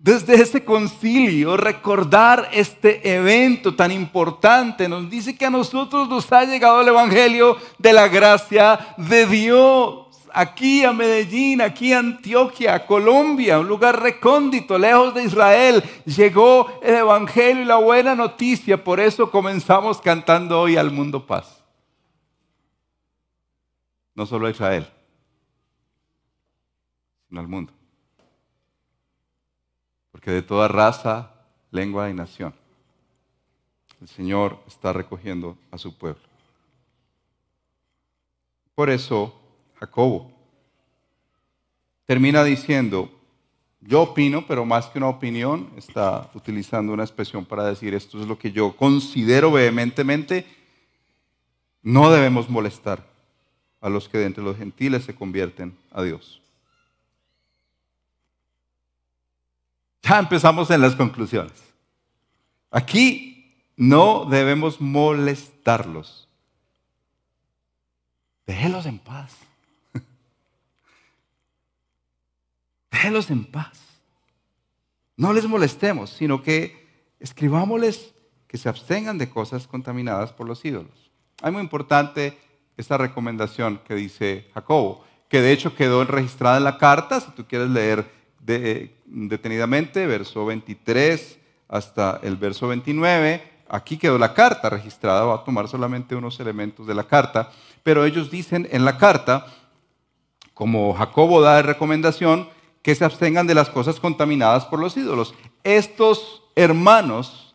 Desde 0.00 0.34
ese 0.34 0.64
concilio, 0.64 1.56
recordar 1.56 2.48
este 2.52 3.14
evento 3.14 3.76
tan 3.76 3.92
importante 3.92 4.88
nos 4.88 5.08
dice 5.08 5.36
que 5.36 5.46
a 5.46 5.50
nosotros 5.50 6.08
nos 6.08 6.32
ha 6.32 6.44
llegado 6.44 6.80
el 6.80 6.88
Evangelio 6.88 7.56
de 7.78 7.92
la 7.92 8.08
gracia 8.08 8.94
de 8.96 9.26
Dios. 9.26 9.99
Aquí 10.32 10.84
a 10.84 10.92
Medellín, 10.92 11.60
aquí 11.60 11.92
a 11.92 11.98
Antioquia, 11.98 12.74
a 12.74 12.86
Colombia, 12.86 13.58
un 13.58 13.68
lugar 13.68 14.00
recóndito, 14.00 14.78
lejos 14.78 15.14
de 15.14 15.24
Israel, 15.24 15.82
llegó 16.04 16.80
el 16.82 16.96
Evangelio 16.96 17.62
y 17.62 17.66
la 17.66 17.76
buena 17.76 18.14
noticia. 18.14 18.82
Por 18.82 19.00
eso 19.00 19.30
comenzamos 19.30 20.00
cantando 20.00 20.60
hoy 20.60 20.76
al 20.76 20.90
mundo 20.90 21.26
paz. 21.26 21.62
No 24.14 24.26
solo 24.26 24.46
a 24.46 24.50
Israel, 24.50 24.86
sino 27.28 27.40
al 27.40 27.48
mundo 27.48 27.72
porque 30.20 30.32
de 30.32 30.42
toda 30.42 30.68
raza, 30.68 31.30
lengua 31.70 32.10
y 32.10 32.12
nación, 32.12 32.52
el 34.02 34.08
Señor 34.08 34.58
está 34.66 34.92
recogiendo 34.92 35.56
a 35.70 35.78
su 35.78 35.96
pueblo. 35.96 36.20
Por 38.74 38.90
eso, 38.90 39.39
Jacobo 39.80 40.30
termina 42.04 42.44
diciendo, 42.44 43.10
yo 43.80 44.02
opino, 44.02 44.46
pero 44.46 44.66
más 44.66 44.86
que 44.86 44.98
una 44.98 45.08
opinión, 45.08 45.70
está 45.76 46.30
utilizando 46.34 46.92
una 46.92 47.04
expresión 47.04 47.46
para 47.46 47.64
decir 47.64 47.94
esto 47.94 48.20
es 48.20 48.26
lo 48.26 48.38
que 48.38 48.52
yo 48.52 48.76
considero 48.76 49.50
vehementemente, 49.50 50.46
no 51.82 52.10
debemos 52.10 52.50
molestar 52.50 53.06
a 53.80 53.88
los 53.88 54.08
que 54.08 54.18
de 54.18 54.26
entre 54.26 54.44
los 54.44 54.58
gentiles 54.58 55.04
se 55.04 55.14
convierten 55.14 55.74
a 55.92 56.02
Dios. 56.02 56.42
Ya 60.02 60.18
empezamos 60.18 60.70
en 60.70 60.82
las 60.82 60.94
conclusiones. 60.94 61.62
Aquí 62.70 63.54
no 63.76 64.26
debemos 64.26 64.80
molestarlos. 64.80 66.28
Déjelos 68.46 68.84
en 68.84 68.98
paz. 68.98 69.49
Déjelos 72.90 73.30
en 73.30 73.44
paz. 73.44 73.78
No 75.16 75.32
les 75.32 75.46
molestemos, 75.46 76.10
sino 76.10 76.42
que 76.42 76.88
escribámosles 77.20 78.14
que 78.46 78.58
se 78.58 78.68
abstengan 78.68 79.18
de 79.18 79.30
cosas 79.30 79.66
contaminadas 79.66 80.32
por 80.32 80.46
los 80.46 80.64
ídolos. 80.64 81.10
Hay 81.42 81.52
muy 81.52 81.62
importante 81.62 82.36
esta 82.76 82.96
recomendación 82.96 83.80
que 83.86 83.94
dice 83.94 84.48
Jacobo, 84.54 85.04
que 85.28 85.40
de 85.40 85.52
hecho 85.52 85.76
quedó 85.76 86.02
registrada 86.04 86.56
en 86.56 86.64
la 86.64 86.78
carta, 86.78 87.20
si 87.20 87.30
tú 87.32 87.44
quieres 87.46 87.68
leer 87.68 88.10
detenidamente, 88.40 90.06
verso 90.06 90.44
23 90.46 91.38
hasta 91.68 92.18
el 92.22 92.36
verso 92.36 92.66
29. 92.68 93.42
Aquí 93.68 93.98
quedó 93.98 94.18
la 94.18 94.34
carta 94.34 94.70
registrada, 94.70 95.24
va 95.24 95.36
a 95.36 95.44
tomar 95.44 95.68
solamente 95.68 96.16
unos 96.16 96.40
elementos 96.40 96.86
de 96.86 96.94
la 96.94 97.04
carta, 97.04 97.52
pero 97.84 98.04
ellos 98.04 98.30
dicen 98.30 98.66
en 98.72 98.84
la 98.84 98.98
carta, 98.98 99.46
como 100.54 100.92
Jacobo 100.94 101.40
da 101.40 101.62
recomendación, 101.62 102.48
que 102.82 102.94
se 102.94 103.04
abstengan 103.04 103.46
de 103.46 103.54
las 103.54 103.68
cosas 103.68 104.00
contaminadas 104.00 104.64
por 104.64 104.78
los 104.78 104.96
ídolos. 104.96 105.34
Estos 105.64 106.42
hermanos 106.54 107.54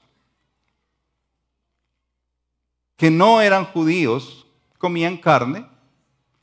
que 2.97 3.09
no 3.11 3.41
eran 3.41 3.65
judíos 3.65 4.45
comían 4.77 5.17
carne 5.17 5.65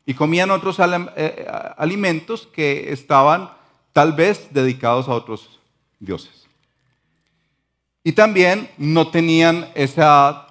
y 0.04 0.14
comían 0.14 0.50
otros 0.50 0.78
eh, 0.80 1.46
alimentos 1.76 2.46
que 2.46 2.92
estaban 2.92 3.50
tal 3.92 4.12
vez 4.12 4.48
dedicados 4.50 5.08
a 5.08 5.12
otros 5.12 5.60
dioses. 6.00 6.46
Y 8.04 8.12
también 8.12 8.68
no 8.78 9.10
tenían 9.10 9.70
esa, 9.74 10.48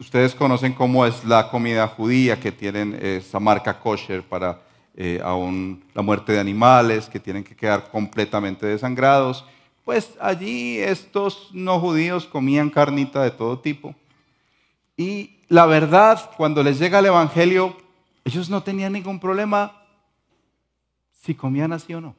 ustedes 0.00 0.34
conocen 0.34 0.72
cómo 0.72 1.04
es 1.04 1.22
la 1.24 1.50
comida 1.50 1.86
judía, 1.86 2.40
que 2.40 2.50
tienen 2.50 2.98
esa 3.02 3.38
marca 3.38 3.78
kosher 3.78 4.22
para 4.22 4.62
eh, 5.00 5.20
aún 5.22 5.84
la 5.94 6.02
muerte 6.02 6.32
de 6.32 6.40
animales, 6.40 7.08
que 7.08 7.20
tienen 7.20 7.44
que 7.44 7.54
quedar 7.54 7.88
completamente 7.88 8.66
desangrados. 8.66 9.44
Pues 9.84 10.10
allí 10.20 10.78
estos 10.78 11.50
no 11.52 11.78
judíos 11.78 12.26
comían 12.26 12.68
carnita 12.68 13.22
de 13.22 13.30
todo 13.30 13.60
tipo. 13.60 13.94
Y 14.96 15.36
la 15.46 15.66
verdad, 15.66 16.28
cuando 16.36 16.64
les 16.64 16.80
llega 16.80 16.98
el 16.98 17.06
Evangelio, 17.06 17.76
ellos 18.24 18.50
no 18.50 18.60
tenían 18.64 18.92
ningún 18.92 19.20
problema 19.20 19.80
si 21.22 21.32
comían 21.32 21.72
así 21.72 21.94
o 21.94 22.00
no. 22.00 22.16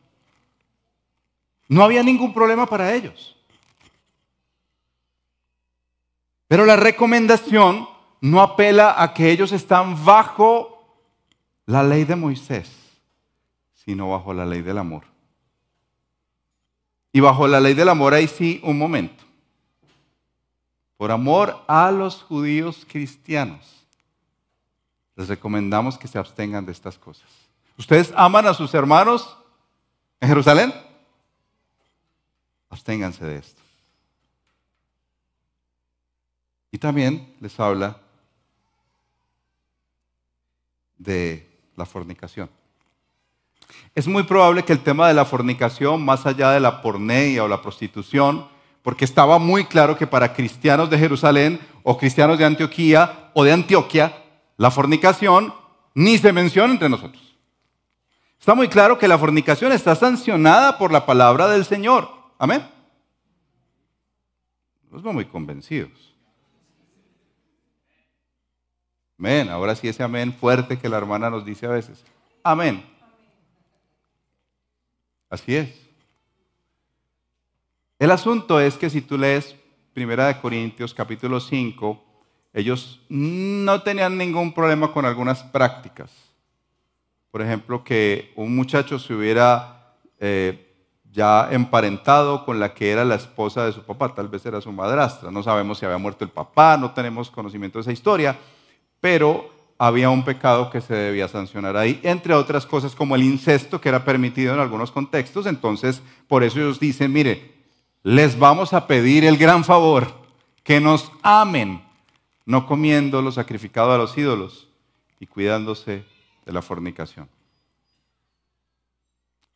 No 1.67 1.83
había 1.83 2.01
ningún 2.01 2.33
problema 2.33 2.65
para 2.65 2.95
ellos. 2.95 3.35
Pero 6.47 6.65
la 6.65 6.77
recomendación 6.77 7.89
no 8.21 8.41
apela 8.41 9.03
a 9.03 9.13
que 9.13 9.31
ellos 9.31 9.51
están 9.51 10.05
bajo 10.05 10.78
la 11.69 11.83
ley 11.83 12.03
de 12.03 12.15
Moisés, 12.15 12.67
sino 13.75 14.09
bajo 14.09 14.33
la 14.33 14.43
ley 14.43 14.63
del 14.63 14.79
amor. 14.79 15.03
Y 17.13 17.19
bajo 17.19 17.47
la 17.47 17.59
ley 17.59 17.75
del 17.75 17.89
amor 17.89 18.15
hay 18.15 18.27
sí 18.27 18.59
un 18.63 18.75
momento. 18.75 19.23
Por 20.97 21.11
amor 21.11 21.63
a 21.67 21.91
los 21.91 22.23
judíos 22.23 22.87
cristianos, 22.89 23.85
les 25.15 25.27
recomendamos 25.27 25.95
que 25.95 26.07
se 26.07 26.17
abstengan 26.17 26.65
de 26.65 26.71
estas 26.71 26.97
cosas. 26.97 27.29
¿Ustedes 27.77 28.11
aman 28.15 28.47
a 28.47 28.55
sus 28.55 28.73
hermanos 28.73 29.37
en 30.21 30.29
Jerusalén? 30.29 30.73
Absténganse 32.71 33.23
de 33.23 33.37
esto. 33.37 33.61
Y 36.71 36.79
también 36.79 37.31
les 37.39 37.59
habla 37.59 37.95
de 40.97 41.48
la 41.79 41.85
fornicación. 41.85 42.49
Es 43.95 44.07
muy 44.07 44.23
probable 44.23 44.63
que 44.63 44.73
el 44.73 44.83
tema 44.83 45.07
de 45.07 45.13
la 45.15 45.25
fornicación, 45.25 46.03
más 46.03 46.25
allá 46.25 46.51
de 46.51 46.59
la 46.59 46.81
porneia 46.81 47.43
o 47.43 47.47
la 47.47 47.61
prostitución, 47.61 48.47
porque 48.83 49.05
estaba 49.05 49.39
muy 49.39 49.65
claro 49.65 49.97
que 49.97 50.05
para 50.05 50.33
cristianos 50.33 50.89
de 50.89 50.99
Jerusalén 50.99 51.59
o 51.83 51.97
cristianos 51.97 52.37
de 52.37 52.45
Antioquía 52.45 53.31
o 53.33 53.43
de 53.43 53.51
Antioquia, 53.51 54.23
la 54.57 54.69
fornicación 54.69 55.53
ni 55.95 56.17
se 56.17 56.31
menciona 56.31 56.73
entre 56.73 56.89
nosotros. 56.89 57.35
Está 58.39 58.53
muy 58.55 58.67
claro 58.67 58.97
que 58.97 59.07
la 59.07 59.17
fornicación 59.17 59.71
está 59.71 59.95
sancionada 59.95 60.77
por 60.77 60.91
la 60.91 61.05
palabra 61.05 61.47
del 61.47 61.65
Señor. 61.65 62.09
Amén. 62.37 62.65
Nos 64.89 65.03
veo 65.03 65.13
muy 65.13 65.25
convencidos. 65.25 66.08
Amén. 69.19 69.49
Ahora 69.49 69.75
sí 69.75 69.87
ese 69.89 70.01
amén 70.01 70.33
fuerte 70.33 70.79
que 70.79 70.87
la 70.87 70.97
hermana 70.97 71.29
nos 71.29 71.43
dice 71.43 71.65
a 71.65 71.71
veces. 71.71 72.05
Amén. 72.41 72.85
Así 75.29 75.55
es. 75.55 75.69
El 77.99 78.11
asunto 78.11 78.61
es 78.61 78.77
que 78.77 78.89
si 78.89 79.01
tú 79.01 79.17
lees 79.17 79.55
Primera 79.93 80.27
de 80.27 80.39
Corintios 80.39 80.93
capítulo 80.93 81.41
5, 81.41 82.01
ellos 82.53 83.01
no 83.09 83.81
tenían 83.81 84.17
ningún 84.17 84.53
problema 84.53 84.93
con 84.93 85.05
algunas 85.05 85.43
prácticas. 85.43 86.11
Por 87.29 87.41
ejemplo, 87.41 87.83
que 87.83 88.31
un 88.37 88.55
muchacho 88.55 88.97
se 88.99 89.13
hubiera 89.13 89.97
eh, 90.17 90.73
ya 91.11 91.49
emparentado 91.51 92.45
con 92.45 92.59
la 92.59 92.73
que 92.73 92.91
era 92.91 93.03
la 93.03 93.15
esposa 93.15 93.65
de 93.65 93.73
su 93.73 93.83
papá, 93.83 94.15
tal 94.15 94.29
vez 94.29 94.45
era 94.45 94.61
su 94.61 94.71
madrastra. 94.71 95.29
No 95.29 95.43
sabemos 95.43 95.77
si 95.77 95.85
había 95.85 95.97
muerto 95.97 96.23
el 96.23 96.31
papá, 96.31 96.77
no 96.77 96.93
tenemos 96.93 97.29
conocimiento 97.29 97.79
de 97.79 97.81
esa 97.81 97.91
historia, 97.91 98.39
pero 99.01 99.49
había 99.77 100.09
un 100.09 100.25
pecado 100.25 100.69
que 100.69 100.81
se 100.81 100.93
debía 100.93 101.27
sancionar 101.27 101.77
ahí, 101.77 101.99
entre 102.03 102.33
otras 102.33 102.65
cosas 102.65 102.95
como 102.95 103.15
el 103.15 103.23
incesto, 103.23 103.79
que 103.79 103.89
era 103.89 104.03
permitido 104.03 104.53
en 104.53 104.59
algunos 104.59 104.91
contextos. 104.91 105.45
Entonces, 105.45 106.01
por 106.27 106.43
eso 106.43 106.59
ellos 106.59 106.79
dicen, 106.79 107.13
mire, 107.13 107.53
les 108.03 108.37
vamos 108.37 108.73
a 108.73 108.87
pedir 108.87 109.23
el 109.23 109.37
gran 109.37 109.63
favor, 109.63 110.07
que 110.63 110.79
nos 110.81 111.11
amen, 111.21 111.81
no 112.45 112.67
comiendo 112.67 113.21
lo 113.21 113.31
sacrificado 113.31 113.93
a 113.93 113.97
los 113.97 114.17
ídolos 114.17 114.67
y 115.19 115.27
cuidándose 115.27 116.03
de 116.45 116.51
la 116.51 116.61
fornicación. 116.61 117.29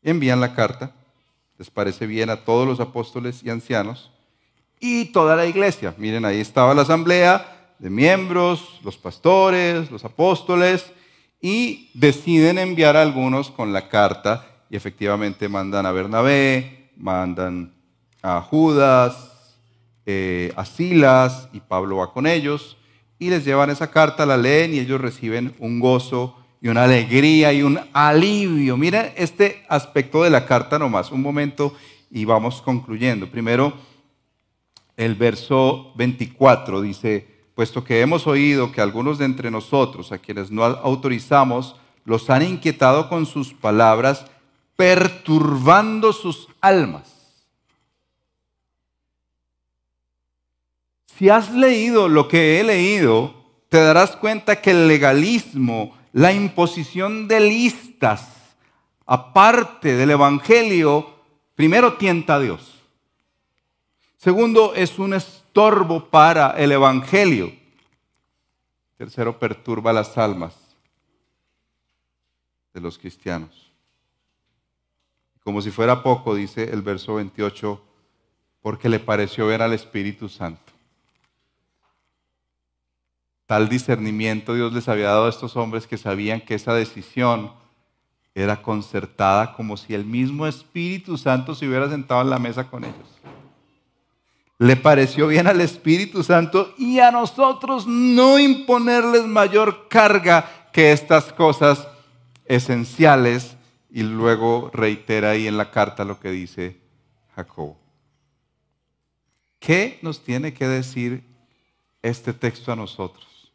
Envían 0.01 0.39
la 0.39 0.53
carta 0.53 0.93
les 1.58 1.69
parece 1.69 2.08
bien 2.08 2.29
a 2.29 2.38
todos 2.38 2.67
los 2.67 2.79
apóstoles 2.79 3.41
y 3.43 3.49
ancianos 3.49 4.12
y 4.79 5.06
toda 5.06 5.36
la 5.36 5.45
iglesia. 5.45 5.93
Miren, 5.97 6.25
ahí 6.25 6.39
estaba 6.39 6.73
la 6.73 6.82
asamblea 6.82 7.62
de 7.84 7.89
miembros, 7.89 8.80
los 8.82 8.96
pastores, 8.96 9.91
los 9.91 10.06
apóstoles, 10.06 10.89
y 11.41 11.89
deciden 11.93 12.58
enviar 12.58 12.96
a 12.96 13.02
algunos 13.02 13.52
con 13.52 13.74
la 13.74 13.89
carta 13.89 14.48
y 14.69 14.78
efectivamente 14.78 15.50
mandan 15.50 15.86
a 15.86 15.91
Bernabé, 15.91 16.91
mandan 16.96 17.74
a 18.22 18.39
Judas, 18.39 19.58
eh, 20.06 20.54
a 20.56 20.63
Silas, 20.63 21.50
y 21.52 21.60
Pablo 21.60 21.98
va 21.98 22.13
con 22.13 22.26
ellos, 22.26 22.78
y 23.19 23.30
les 23.30 23.43
llevan 23.43 23.69
esa 23.69 23.91
carta, 23.91 24.26
la 24.26 24.38
leen 24.38 24.74
y 24.74 24.80
ellos 24.80 25.02
reciben 25.02 25.54
un 25.60 25.82
gozo 25.82 26.38
y 26.62 26.69
una 26.69 26.86
alegría 26.86 27.52
y 27.52 27.63
un 27.63 27.82
alivio. 27.91 28.78
Miren 28.78 29.12
este 29.17 29.65
aspecto 29.67 30.24
de 30.24 30.30
la 30.30 30.46
carta 30.46 30.80
nomás, 30.80 31.12
un 31.12 31.22
momento 31.22 31.76
y 32.10 32.24
vamos 32.24 32.62
concluyendo. 32.62 33.30
Primero, 33.30 33.74
el 34.96 35.15
verso 35.15 35.91
24 35.98 36.80
dice, 36.80 37.33
puesto 37.56 37.84
que 37.84 38.02
hemos 38.02 38.28
oído 38.28 38.72
que 38.72 38.82
algunos 38.82 39.18
de 39.18 39.26
entre 39.26 39.52
nosotros, 39.52 40.12
a 40.12 40.18
quienes 40.18 40.52
no 40.52 40.63
autorizamos, 40.63 41.76
los 42.06 42.30
han 42.30 42.44
inquietado 42.44 43.10
con 43.10 43.26
sus 43.26 43.54
palabras, 43.54 44.26
perturbando 44.76 46.13
sus 46.13 46.48
almas. 46.62 47.13
Si 51.18 51.30
has 51.30 51.54
leído 51.54 52.08
lo 52.08 52.28
que 52.28 52.60
he 52.60 52.63
leído, 52.63 53.36
te 53.70 53.80
darás 53.80 54.16
cuenta 54.16 54.62
que 54.62 54.72
el 54.72 54.88
legalismo, 54.88 55.96
la 56.12 56.34
imposición 56.34 57.28
de 57.28 57.39
listas, 57.39 58.30
aparte 59.06 59.96
del 59.96 60.12
Evangelio, 60.12 61.13
primero 61.56 61.94
tienta 61.94 62.36
a 62.36 62.39
Dios. 62.39 62.74
Segundo, 64.18 64.74
es 64.76 64.98
un 65.00 65.13
estorbo 65.54 66.10
para 66.10 66.50
el 66.58 66.72
Evangelio. 66.72 67.54
Tercero, 68.98 69.38
perturba 69.38 69.94
las 69.94 70.18
almas 70.18 70.56
de 72.74 72.82
los 72.82 72.98
cristianos. 72.98 73.72
Como 75.44 75.62
si 75.62 75.70
fuera 75.70 76.02
poco, 76.02 76.34
dice 76.34 76.63
el 76.74 76.82
verso 76.82 77.16
28, 77.16 77.80
porque 78.63 78.89
le 78.89 79.00
pareció 79.00 79.46
ver 79.46 79.62
al 79.62 79.74
Espíritu 79.74 80.28
Santo. 80.28 80.74
Tal 83.46 83.70
discernimiento 83.70 84.56
Dios 84.56 84.74
les 84.74 84.89
había 84.89 85.10
dado 85.10 85.28
a 85.28 85.30
estos 85.30 85.56
hombres 85.56 85.86
que 85.86 86.00
sabían 86.00 86.42
que 86.42 86.56
esa 86.56 86.74
decisión 86.74 87.52
era 88.34 88.63
concertada 88.63 89.54
como 89.54 89.78
si 89.78 89.94
el 89.94 90.04
mismo 90.04 90.48
Espíritu 90.48 91.16
Santo 91.16 91.54
se 91.54 91.68
hubiera 91.68 91.88
sentado 91.92 92.24
en 92.24 92.32
la 92.32 92.39
mesa 92.39 92.68
con 92.68 92.86
ellos. 92.86 93.33
Le 94.60 94.76
pareció 94.76 95.28
bien 95.28 95.48
al 95.48 95.62
Espíritu 95.62 96.24
Santo 96.24 96.74
y 96.78 97.00
a 97.00 97.12
nosotros 97.12 97.88
no 97.88 98.39
imponerles 98.39 99.26
mayor 99.26 99.88
carga 99.89 100.70
que 100.72 100.92
estas 100.92 101.34
cosas 101.34 101.88
esenciales 102.46 103.56
y 103.89 104.04
luego 104.04 104.72
reitera 104.74 105.32
ahí 105.32 105.48
en 105.48 105.58
la 105.58 105.72
carta 105.72 106.04
lo 106.06 106.20
que 106.20 106.32
dice 106.32 106.80
Jacob. 107.36 107.76
¿Qué 109.60 110.00
nos 110.02 110.24
tiene 110.24 110.54
que 110.54 110.68
decir 110.68 111.24
este 112.02 112.34
texto 112.34 112.72
a 112.72 112.76
nosotros? 112.76 113.52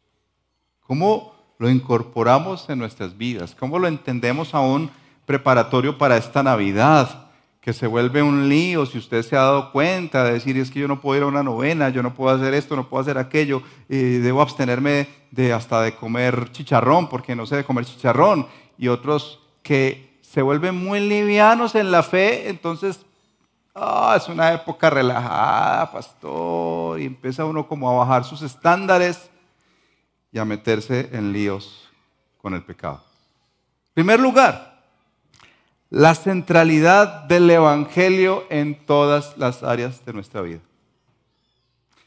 ¿Cómo 0.81 1.35
lo 1.59 1.69
incorporamos 1.69 2.69
en 2.69 2.79
nuestras 2.79 3.17
vidas? 3.17 3.53
¿Cómo 3.53 3.77
lo 3.77 3.87
entendemos 3.87 4.55
aún 4.55 4.89
preparatorio 5.25 5.97
para 5.97 6.17
esta 6.17 6.41
Navidad? 6.41 7.28
Que 7.61 7.73
se 7.73 7.87
vuelve 7.87 8.23
un 8.23 8.47
lío 8.47 8.85
si 8.85 8.97
usted 8.97 9.21
se 9.21 9.35
ha 9.35 9.41
dado 9.41 9.71
cuenta 9.71 10.23
de 10.23 10.33
decir 10.33 10.57
es 10.57 10.71
que 10.71 10.79
yo 10.79 10.87
no 10.87 11.01
puedo 11.01 11.17
ir 11.17 11.23
a 11.23 11.27
una 11.27 11.43
novena, 11.43 11.89
yo 11.89 12.01
no 12.01 12.13
puedo 12.13 12.35
hacer 12.35 12.53
esto, 12.53 12.75
no 12.75 12.87
puedo 12.87 13.01
hacer 13.01 13.17
aquello, 13.17 13.61
debo 13.87 14.41
abstenerme 14.41 15.07
de 15.31 15.53
hasta 15.53 15.81
de 15.81 15.95
comer 15.95 16.51
chicharrón 16.51 17.09
porque 17.09 17.35
no 17.35 17.45
sé 17.45 17.57
de 17.57 17.63
comer 17.65 17.85
chicharrón 17.85 18.47
y 18.77 18.87
otros 18.87 19.39
que 19.61 20.19
se 20.21 20.41
vuelven 20.41 20.75
muy 20.75 20.99
livianos 20.99 21.75
en 21.75 21.91
la 21.91 22.03
fe, 22.03 22.49
entonces 22.49 23.05
ah, 23.75 24.15
es 24.15 24.27
una 24.27 24.53
época 24.53 24.89
relajada, 24.89 25.91
pastor, 25.91 26.99
y 26.99 27.05
empieza 27.05 27.45
uno 27.45 27.67
como 27.67 27.89
a 27.89 27.93
bajar 27.93 28.23
sus 28.23 28.41
estándares 28.41 29.29
y 30.31 30.37
a 30.37 30.45
meterse 30.45 31.09
en 31.13 31.33
líos 31.33 31.89
con 32.37 32.53
el 32.53 32.63
pecado. 32.63 33.03
En 33.87 34.05
primer 34.05 34.19
lugar, 34.19 34.68
la 35.89 36.15
centralidad 36.15 37.23
del 37.23 37.49
Evangelio 37.49 38.45
en 38.49 38.75
todas 38.85 39.37
las 39.37 39.63
áreas 39.63 40.05
de 40.05 40.13
nuestra 40.13 40.41
vida. 40.41 40.59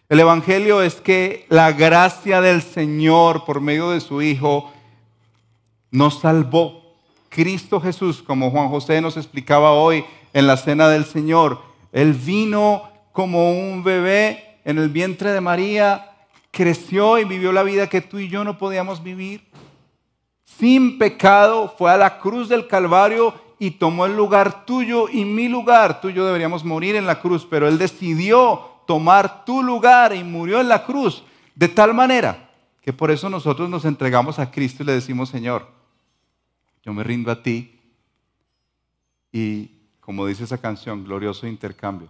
El 0.08 0.20
Evangelio 0.20 0.82
es 0.82 0.96
que 0.96 1.46
la 1.48 1.72
gracia 1.72 2.40
del 2.40 2.62
Señor 2.62 3.44
por 3.44 3.60
medio 3.60 3.90
de 3.90 4.00
su 4.00 4.22
Hijo 4.22 4.72
nos 5.90 6.20
salvó. 6.20 6.96
Cristo 7.28 7.80
Jesús, 7.80 8.22
como 8.22 8.50
Juan 8.50 8.68
José 8.68 9.00
nos 9.00 9.16
explicaba 9.16 9.72
hoy 9.72 10.04
en 10.34 10.46
la 10.46 10.56
cena 10.56 10.88
del 10.88 11.04
Señor, 11.04 11.60
Él 11.92 12.12
vino 12.12 12.90
como 13.12 13.50
un 13.52 13.82
bebé 13.82 14.58
en 14.64 14.78
el 14.78 14.90
vientre 14.90 15.32
de 15.32 15.40
María 15.40 16.12
creció 16.52 17.18
y 17.18 17.24
vivió 17.24 17.50
la 17.50 17.64
vida 17.64 17.88
que 17.88 18.02
tú 18.02 18.18
y 18.18 18.28
yo 18.28 18.44
no 18.44 18.58
podíamos 18.58 19.02
vivir. 19.02 19.42
Sin 20.44 20.98
pecado 20.98 21.74
fue 21.76 21.90
a 21.90 21.96
la 21.96 22.18
cruz 22.18 22.48
del 22.48 22.68
Calvario 22.68 23.34
y 23.62 23.70
tomó 23.70 24.06
el 24.06 24.16
lugar 24.16 24.66
tuyo 24.66 25.08
y 25.08 25.24
mi 25.24 25.46
lugar. 25.46 26.00
Tú 26.00 26.08
y 26.08 26.14
yo 26.14 26.26
deberíamos 26.26 26.64
morir 26.64 26.96
en 26.96 27.06
la 27.06 27.20
cruz, 27.20 27.46
pero 27.48 27.68
Él 27.68 27.78
decidió 27.78 28.60
tomar 28.88 29.44
tu 29.44 29.62
lugar 29.62 30.16
y 30.16 30.24
murió 30.24 30.60
en 30.60 30.66
la 30.66 30.84
cruz. 30.84 31.22
De 31.54 31.68
tal 31.68 31.94
manera 31.94 32.50
que 32.80 32.92
por 32.92 33.12
eso 33.12 33.30
nosotros 33.30 33.70
nos 33.70 33.84
entregamos 33.84 34.40
a 34.40 34.50
Cristo 34.50 34.82
y 34.82 34.86
le 34.86 34.94
decimos, 34.94 35.28
Señor, 35.28 35.68
yo 36.82 36.92
me 36.92 37.04
rindo 37.04 37.30
a 37.30 37.40
ti. 37.40 37.78
Y 39.30 39.70
como 40.00 40.26
dice 40.26 40.42
esa 40.42 40.58
canción, 40.58 41.04
glorioso 41.04 41.46
intercambio. 41.46 42.08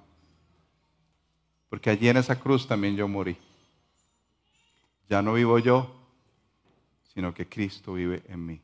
Porque 1.69 1.91
allí 1.91 2.09
en 2.09 2.17
esa 2.17 2.41
cruz 2.41 2.67
también 2.67 2.97
yo 2.97 3.07
morí. 3.09 3.37
Ya 5.11 5.21
no 5.21 5.35
vivo 5.35 5.59
yo, 5.59 5.95
sino 7.13 7.35
que 7.35 7.47
Cristo 7.47 7.93
vive 7.93 8.23
en 8.29 8.47
mí. 8.47 8.61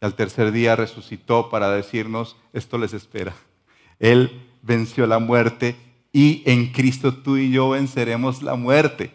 Al 0.00 0.14
tercer 0.14 0.52
día 0.52 0.76
resucitó 0.76 1.48
para 1.48 1.70
decirnos, 1.70 2.36
esto 2.52 2.78
les 2.78 2.92
espera. 2.92 3.34
Él 3.98 4.42
venció 4.62 5.06
la 5.06 5.18
muerte 5.18 5.76
y 6.12 6.42
en 6.46 6.72
Cristo 6.72 7.14
tú 7.14 7.36
y 7.36 7.50
yo 7.50 7.70
venceremos 7.70 8.42
la 8.42 8.54
muerte. 8.56 9.12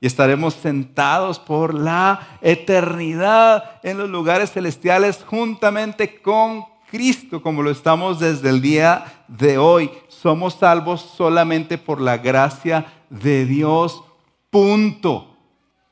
Y 0.00 0.06
estaremos 0.06 0.54
sentados 0.54 1.38
por 1.38 1.74
la 1.74 2.38
eternidad 2.40 3.80
en 3.82 3.98
los 3.98 4.08
lugares 4.08 4.52
celestiales 4.52 5.24
juntamente 5.26 6.20
con 6.20 6.64
Cristo, 6.90 7.42
como 7.42 7.62
lo 7.62 7.70
estamos 7.70 8.20
desde 8.20 8.50
el 8.50 8.60
día 8.60 9.24
de 9.28 9.58
hoy. 9.58 9.90
Somos 10.08 10.54
salvos 10.54 11.00
solamente 11.00 11.78
por 11.78 12.00
la 12.00 12.18
gracia 12.18 12.86
de 13.10 13.44
Dios 13.44 14.02
Punto. 14.50 15.27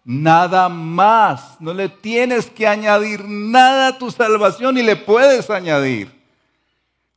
Nada 0.08 0.68
más. 0.68 1.60
No 1.60 1.74
le 1.74 1.88
tienes 1.88 2.46
que 2.46 2.64
añadir 2.64 3.24
nada 3.24 3.88
a 3.88 3.98
tu 3.98 4.12
salvación 4.12 4.78
y 4.78 4.82
le 4.84 4.94
puedes 4.94 5.50
añadir. 5.50 6.14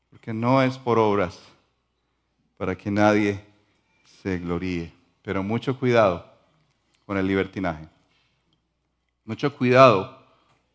Porque 0.10 0.34
no 0.34 0.64
es 0.64 0.76
por 0.80 0.98
obras 0.98 1.38
para 2.58 2.76
que 2.76 2.90
nadie 2.90 3.46
se 4.24 4.40
gloríe. 4.40 4.92
Pero 5.22 5.44
mucho 5.44 5.78
cuidado 5.78 6.26
con 7.06 7.16
el 7.18 7.28
libertinaje. 7.28 7.88
Mucho 9.24 9.56
cuidado 9.56 10.26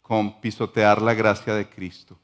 con 0.00 0.40
pisotear 0.40 1.02
la 1.02 1.14
gracia 1.14 1.52
de 1.54 1.68
Cristo. 1.68 2.16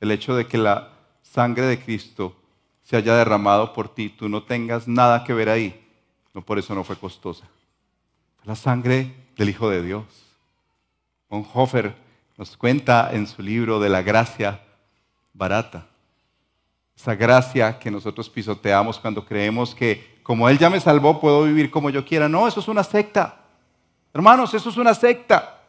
El 0.00 0.12
hecho 0.12 0.34
de 0.34 0.46
que 0.46 0.56
la 0.56 0.92
sangre 1.20 1.66
de 1.66 1.78
Cristo 1.78 2.34
se 2.82 2.96
haya 2.96 3.14
derramado 3.14 3.74
por 3.74 3.94
ti, 3.94 4.08
tú 4.08 4.30
no 4.30 4.44
tengas 4.44 4.88
nada 4.88 5.24
que 5.24 5.34
ver 5.34 5.50
ahí. 5.50 5.86
No 6.32 6.40
por 6.40 6.58
eso 6.58 6.74
no 6.74 6.84
fue 6.84 6.96
costosa 6.96 7.46
la 8.46 8.54
sangre 8.54 9.12
del 9.36 9.50
Hijo 9.50 9.68
de 9.68 9.82
Dios. 9.82 10.04
Hofer 11.28 11.94
nos 12.36 12.56
cuenta 12.56 13.10
en 13.12 13.26
su 13.26 13.42
libro 13.42 13.80
de 13.80 13.88
la 13.88 14.02
gracia 14.02 14.60
barata. 15.32 15.86
Esa 16.96 17.14
gracia 17.14 17.78
que 17.78 17.90
nosotros 17.90 18.28
pisoteamos 18.30 18.98
cuando 18.98 19.24
creemos 19.24 19.74
que 19.74 20.16
como 20.22 20.48
Él 20.48 20.58
ya 20.58 20.70
me 20.70 20.80
salvó 20.80 21.20
puedo 21.20 21.44
vivir 21.44 21.70
como 21.70 21.90
yo 21.90 22.04
quiera. 22.04 22.28
No, 22.28 22.48
eso 22.48 22.60
es 22.60 22.68
una 22.68 22.82
secta. 22.82 23.36
Hermanos, 24.12 24.54
eso 24.54 24.70
es 24.70 24.76
una 24.76 24.94
secta. 24.94 25.60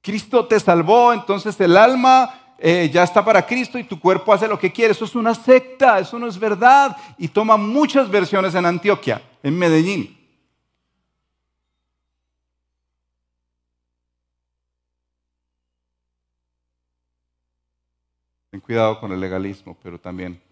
Cristo 0.00 0.46
te 0.46 0.60
salvó, 0.60 1.12
entonces 1.12 1.60
el 1.60 1.76
alma 1.76 2.54
eh, 2.58 2.88
ya 2.92 3.02
está 3.02 3.24
para 3.24 3.44
Cristo 3.44 3.78
y 3.78 3.84
tu 3.84 3.98
cuerpo 3.98 4.32
hace 4.32 4.46
lo 4.46 4.58
que 4.58 4.72
quiere. 4.72 4.92
Eso 4.92 5.04
es 5.04 5.16
una 5.16 5.34
secta, 5.34 5.98
eso 5.98 6.18
no 6.18 6.28
es 6.28 6.38
verdad. 6.38 6.96
Y 7.18 7.26
toma 7.26 7.56
muchas 7.56 8.08
versiones 8.08 8.54
en 8.54 8.64
Antioquia, 8.64 9.20
en 9.42 9.58
Medellín. 9.58 10.15
Cuidado 18.66 18.98
con 18.98 19.12
el 19.12 19.20
legalismo, 19.20 19.78
pero 19.80 19.98
también 19.98 20.42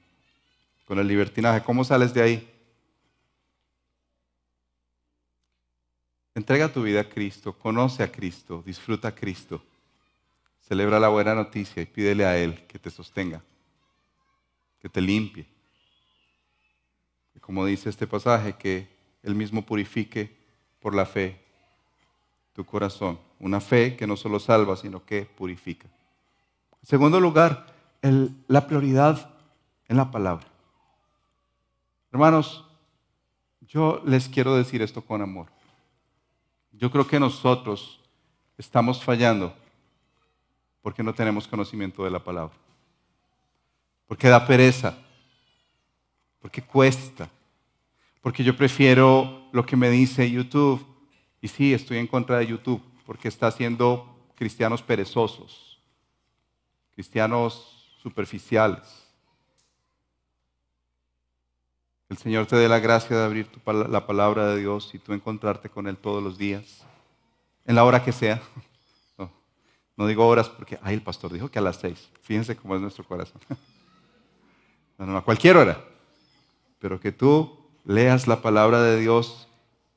con 0.87 1.01
el 1.01 1.09
libertinaje. 1.09 1.65
¿Cómo 1.65 1.83
sales 1.83 2.15
de 2.15 2.23
ahí? 2.23 2.51
Entrega 6.33 6.73
tu 6.73 6.83
vida 6.83 7.01
a 7.01 7.09
Cristo, 7.09 7.53
conoce 7.53 8.05
a 8.05 8.13
Cristo, 8.13 8.63
disfruta 8.65 9.09
a 9.09 9.15
Cristo, 9.15 9.63
celebra 10.61 11.01
la 11.01 11.09
buena 11.09 11.35
noticia 11.35 11.83
y 11.83 11.87
pídele 11.87 12.25
a 12.25 12.39
Él 12.39 12.65
que 12.69 12.79
te 12.79 12.91
sostenga. 12.91 13.43
que 14.81 14.89
te 14.91 15.01
limpie. 15.01 15.47
Como 17.41 17.65
dice 17.65 17.89
este 17.89 18.07
pasaje, 18.07 18.55
que 18.55 18.87
Él 19.23 19.35
mismo 19.35 19.63
purifique 19.65 20.37
por 20.79 20.95
la 20.95 21.07
fe 21.07 21.41
tu 22.53 22.65
corazón. 22.65 23.19
Una 23.41 23.61
fe 23.61 23.97
que 23.97 24.07
no 24.07 24.17
solo 24.17 24.39
salva, 24.39 24.77
sino 24.77 25.05
que 25.05 25.25
purifica. 25.25 25.89
En 26.83 26.87
segundo 26.87 27.19
lugar, 27.19 27.74
la 28.49 28.67
prioridad 28.67 29.35
en 29.89 29.97
la 29.97 30.11
palabra. 30.11 30.47
Hermanos, 32.13 32.65
yo 33.63 34.03
les 34.05 34.29
quiero 34.29 34.55
decir 34.55 34.83
esto 34.83 35.03
con 35.03 35.23
amor. 35.23 35.47
Yo 36.73 36.91
creo 36.91 37.07
que 37.07 37.19
nosotros 37.19 38.01
estamos 38.59 39.03
fallando 39.03 39.55
porque 40.83 41.03
no 41.03 41.15
tenemos 41.15 41.49
conocimiento 41.49 42.05
de 42.05 42.11
la 42.11 42.23
palabra. 42.23 42.55
Porque 44.07 44.29
da 44.29 44.47
pereza. 44.47 44.99
Porque 46.41 46.63
cuesta. 46.63 47.29
Porque 48.21 48.45
yo 48.45 48.57
prefiero 48.57 49.49
lo 49.53 49.65
que 49.65 49.77
me 49.77 49.89
dice 49.89 50.31
YouTube. 50.31 50.85
Y 51.41 51.49
sí, 51.49 51.73
estoy 51.73 51.99
en 51.99 52.07
contra 52.07 52.39
de 52.39 52.47
YouTube 52.49 52.83
porque 53.07 53.29
está 53.29 53.47
haciendo 53.47 54.15
cristianos 54.35 54.83
perezosos, 54.83 55.79
cristianos 56.95 57.74
superficiales. 58.05 58.83
El 62.11 62.19
Señor 62.19 62.47
te 62.47 62.55
dé 62.55 62.69
la 62.69 62.79
gracia 62.79 63.17
de 63.17 63.25
abrir 63.25 63.49
la 63.67 64.07
palabra 64.07 64.47
de 64.49 64.61
Dios 64.61 64.91
y 64.93 64.99
tú 64.99 65.15
encontrarte 65.15 65.71
con 65.71 65.89
Él 65.89 65.97
todos 65.97 66.23
los 66.23 66.37
días, 66.37 66.85
en 67.65 67.75
la 67.75 67.85
hora 67.85 68.05
que 68.05 68.13
sea. 68.13 68.41
No, 69.97 70.09
digo 70.09 70.27
horas 70.27 70.49
porque, 70.49 70.77
ay, 70.83 70.95
el 70.95 71.03
pastor 71.03 71.33
dijo 71.33 71.49
que 71.49 71.61
a 71.61 71.63
las 71.63 71.77
seis. 71.77 72.11
Fíjense 72.23 72.57
cómo 72.57 72.75
es 72.75 72.81
nuestro 72.81 73.05
corazón. 73.05 73.41
No, 74.99 75.07
no, 75.07 75.17
a 75.17 75.25
cualquier 75.25 75.57
hora. 75.57 75.85
Pero 76.81 77.01
que 77.01 77.11
tú 77.11 77.59
leas 77.85 78.29
la 78.29 78.43
palabra 78.43 78.83
de 78.83 79.01
Dios 79.01 79.49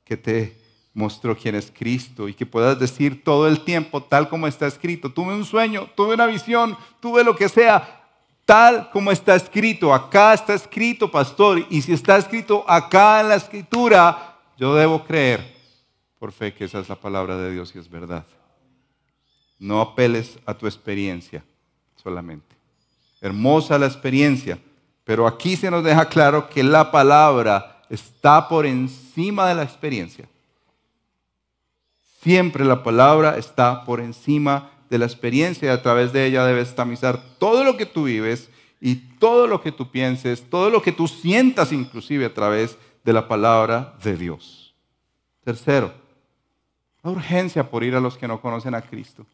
que 0.03 0.17
te 0.17 0.57
mostró 0.97 1.37
quién 1.37 1.53
es 1.53 1.71
Cristo 1.71 2.27
y 2.27 2.33
que 2.33 2.47
puedas 2.47 2.79
decir 2.79 3.23
todo 3.23 3.47
el 3.47 3.63
tiempo 3.63 4.01
tal 4.01 4.29
como 4.29 4.47
está 4.47 4.65
escrito. 4.65 5.11
Tuve 5.11 5.35
un 5.35 5.45
sueño, 5.45 5.87
tuve 5.95 6.15
una 6.15 6.25
visión, 6.25 6.75
tuve 6.99 7.23
lo 7.23 7.35
que 7.35 7.49
sea, 7.49 7.96
tal 8.47 8.89
como 8.91 9.11
está 9.11 9.35
escrito. 9.35 9.93
Acá 9.93 10.33
está 10.33 10.53
escrito, 10.53 11.11
pastor, 11.11 11.65
y 11.69 11.81
si 11.81 11.91
está 11.91 12.17
escrito 12.17 12.63
acá 12.65 13.19
en 13.19 13.27
la 13.27 13.35
escritura, 13.35 14.39
yo 14.57 14.73
debo 14.73 15.03
creer 15.03 15.53
por 16.17 16.31
fe 16.31 16.53
que 16.53 16.63
esa 16.63 16.79
es 16.79 16.87
la 16.87 16.95
palabra 16.95 17.37
de 17.37 17.51
Dios 17.51 17.75
y 17.75 17.79
es 17.79 17.89
verdad. 17.89 18.25
No 19.59 19.81
apeles 19.81 20.39
a 20.45 20.53
tu 20.53 20.65
experiencia 20.65 21.43
solamente. 22.01 22.55
Hermosa 23.19 23.77
la 23.77 23.87
experiencia, 23.87 24.57
pero 25.03 25.27
aquí 25.27 25.57
se 25.57 25.69
nos 25.69 25.83
deja 25.83 26.07
claro 26.07 26.47
que 26.47 26.63
la 26.63 26.89
palabra 26.89 27.83
está 27.89 28.47
por 28.47 28.65
encima 28.65 29.49
de 29.49 29.55
la 29.55 29.63
experiencia. 29.63 30.25
Siempre 32.21 32.63
la 32.63 32.81
palabra 32.81 33.37
está 33.37 33.83
por 33.83 33.99
encima 33.99 34.69
de 34.69 34.76
la 34.89 35.05
experiencia 35.05 35.67
y 35.67 35.71
a 35.71 35.81
través 35.81 36.13
de 36.13 36.25
ella 36.25 36.45
debes 36.45 36.75
tamizar 36.75 37.21
todo 37.39 37.63
lo 37.63 37.77
que 37.77 37.85
tú 37.85 38.05
vives 38.05 38.49
y 38.79 38.95
todo 38.95 39.47
lo 39.47 39.61
que 39.61 39.71
tú 39.71 39.91
pienses, 39.91 40.49
todo 40.49 40.69
lo 40.69 40.81
que 40.81 40.91
tú 40.91 41.07
sientas 41.07 41.71
inclusive 41.71 42.25
a 42.25 42.33
través 42.33 42.77
de 43.03 43.13
la 43.13 43.27
palabra 43.27 43.97
de 44.03 44.15
Dios. 44.15 44.73
Tercero, 45.43 45.93
la 47.03 47.11
urgencia 47.11 47.69
por 47.69 47.83
ir 47.83 47.95
a 47.95 47.99
los 47.99 48.17
que 48.17 48.27
no 48.27 48.41
conocen 48.41 48.75
a 48.75 48.81
Cristo. 48.81 49.25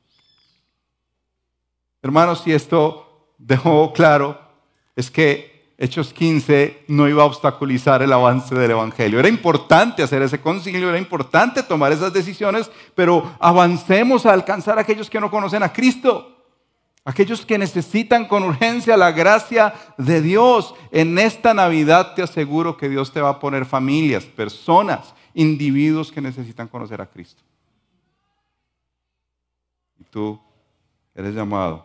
Hermanos, 2.02 2.42
si 2.44 2.52
esto 2.52 3.34
dejó 3.38 3.94
claro, 3.94 4.40
es 4.96 5.10
que 5.10 5.53
Hechos 5.78 6.14
15 6.14 6.86
no 6.88 7.10
iba 7.10 7.24
a 7.24 7.26
obstaculizar 7.26 8.04
el 8.04 8.14
avance 8.14 8.54
del 8.54 8.72
Evangelio. 8.72 9.20
Era 9.20 9.28
importante 9.28 10.04
hacer 10.04 10.22
ese 10.22 10.40
concilio, 10.40 10.90
era 10.90 11.00
importante 11.00 11.64
tomar 11.64 11.92
esas 11.92 12.14
decisiones, 12.14 12.70
pero 12.94 13.36
avancemos 13.40 14.26
a 14.26 14.34
alcanzar 14.34 14.78
a 14.78 14.82
aquellos 14.82 15.10
que 15.10 15.20
no 15.20 15.32
conocen 15.32 15.64
a 15.64 15.74
Cristo, 15.74 16.38
aquellos 17.04 17.44
que 17.44 17.58
necesitan 17.58 18.28
con 18.28 18.44
urgencia 18.44 18.96
la 18.96 19.12
gracia 19.12 19.74
de 19.98 20.22
Dios. 20.22 20.76
En 20.92 21.18
esta 21.18 21.56
Navidad 21.56 22.14
te 22.14 22.22
aseguro 22.22 22.78
que 22.78 22.88
Dios 22.88 23.12
te 23.12 23.22
va 23.22 23.30
a 23.30 23.40
poner 23.40 23.66
familias, 23.66 24.26
personas, 24.26 25.16
individuos 25.34 26.12
que 26.12 26.22
necesitan 26.22 26.68
conocer 26.68 27.02
a 27.02 27.08
Cristo. 27.08 27.42
Y 30.00 30.04
tú 30.04 30.40
eres 31.16 31.34
llamado 31.34 31.84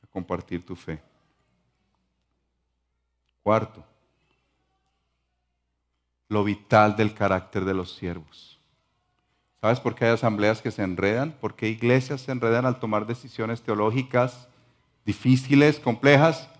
a 0.00 0.06
compartir 0.06 0.64
tu 0.64 0.76
fe. 0.76 1.07
Cuarto, 3.48 3.82
lo 6.28 6.44
vital 6.44 6.96
del 6.96 7.14
carácter 7.14 7.64
de 7.64 7.72
los 7.72 7.94
siervos. 7.94 8.58
¿Sabes 9.62 9.80
por 9.80 9.94
qué 9.94 10.04
hay 10.04 10.10
asambleas 10.10 10.60
que 10.60 10.70
se 10.70 10.82
enredan? 10.82 11.32
¿Por 11.32 11.54
qué 11.54 11.70
iglesias 11.70 12.20
se 12.20 12.32
enredan 12.32 12.66
al 12.66 12.78
tomar 12.78 13.06
decisiones 13.06 13.62
teológicas 13.62 14.48
difíciles, 15.06 15.80
complejas? 15.80 16.50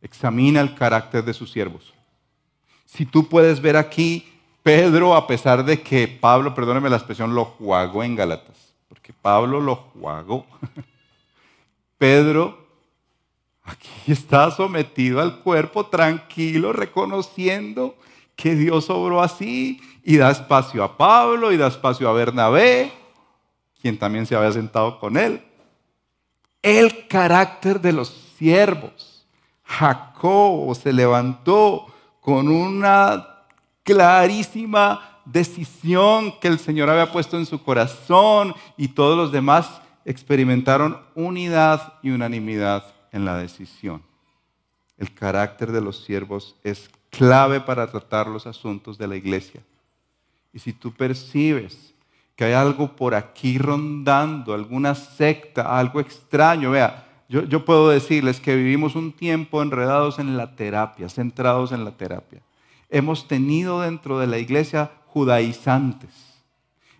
Examina 0.00 0.62
el 0.62 0.74
carácter 0.74 1.26
de 1.26 1.34
sus 1.34 1.52
siervos. 1.52 1.92
Si 2.86 3.04
tú 3.04 3.28
puedes 3.28 3.60
ver 3.60 3.76
aquí, 3.76 4.32
Pedro, 4.62 5.14
a 5.14 5.26
pesar 5.26 5.62
de 5.62 5.82
que 5.82 6.08
Pablo, 6.08 6.54
perdóneme 6.54 6.88
la 6.88 6.96
expresión, 6.96 7.34
lo 7.34 7.44
jugó 7.44 8.02
en 8.02 8.16
Galatas, 8.16 8.72
porque 8.88 9.12
Pablo 9.12 9.60
lo 9.60 9.76
jugó. 9.76 10.46
Pedro 11.98 12.61
está 14.06 14.50
sometido 14.50 15.20
al 15.20 15.40
cuerpo 15.40 15.86
tranquilo, 15.86 16.72
reconociendo 16.72 17.96
que 18.34 18.54
Dios 18.54 18.90
obró 18.90 19.22
así 19.22 19.80
y 20.02 20.16
da 20.16 20.30
espacio 20.30 20.82
a 20.82 20.96
Pablo 20.96 21.52
y 21.52 21.56
da 21.56 21.68
espacio 21.68 22.08
a 22.08 22.12
Bernabé, 22.12 22.92
quien 23.80 23.98
también 23.98 24.26
se 24.26 24.34
había 24.34 24.52
sentado 24.52 24.98
con 24.98 25.16
él. 25.16 25.42
El 26.62 27.06
carácter 27.06 27.80
de 27.80 27.92
los 27.92 28.08
siervos. 28.38 29.26
Jacob 29.64 30.74
se 30.74 30.92
levantó 30.92 31.86
con 32.20 32.48
una 32.48 33.26
clarísima 33.84 35.20
decisión 35.24 36.34
que 36.40 36.48
el 36.48 36.58
Señor 36.58 36.90
había 36.90 37.12
puesto 37.12 37.36
en 37.36 37.46
su 37.46 37.62
corazón 37.62 38.54
y 38.76 38.88
todos 38.88 39.16
los 39.16 39.32
demás 39.32 39.80
experimentaron 40.04 40.98
unidad 41.14 41.94
y 42.02 42.10
unanimidad 42.10 42.84
en 43.12 43.24
la 43.24 43.36
decisión. 43.36 44.02
El 44.98 45.12
carácter 45.14 45.70
de 45.70 45.80
los 45.80 46.04
siervos 46.04 46.56
es 46.64 46.90
clave 47.10 47.60
para 47.60 47.90
tratar 47.90 48.26
los 48.26 48.46
asuntos 48.46 48.98
de 48.98 49.06
la 49.06 49.16
iglesia. 49.16 49.60
Y 50.52 50.58
si 50.58 50.72
tú 50.72 50.92
percibes 50.92 51.94
que 52.34 52.44
hay 52.44 52.52
algo 52.54 52.96
por 52.96 53.14
aquí 53.14 53.58
rondando, 53.58 54.54
alguna 54.54 54.94
secta, 54.94 55.78
algo 55.78 56.00
extraño, 56.00 56.70
vea, 56.70 57.06
yo, 57.28 57.44
yo, 57.44 57.64
puedo 57.64 57.88
decirles 57.88 58.40
que 58.40 58.56
vivimos 58.56 58.94
un 58.94 59.12
tiempo 59.12 59.62
enredados 59.62 60.18
en 60.18 60.36
la 60.36 60.54
terapia, 60.54 61.08
centrados 61.08 61.72
en 61.72 61.84
la 61.84 61.92
terapia. 61.92 62.42
Hemos 62.90 63.26
tenido 63.26 63.80
dentro 63.80 64.18
de 64.18 64.26
la 64.26 64.38
iglesia 64.38 64.90
judaizantes 65.06 66.32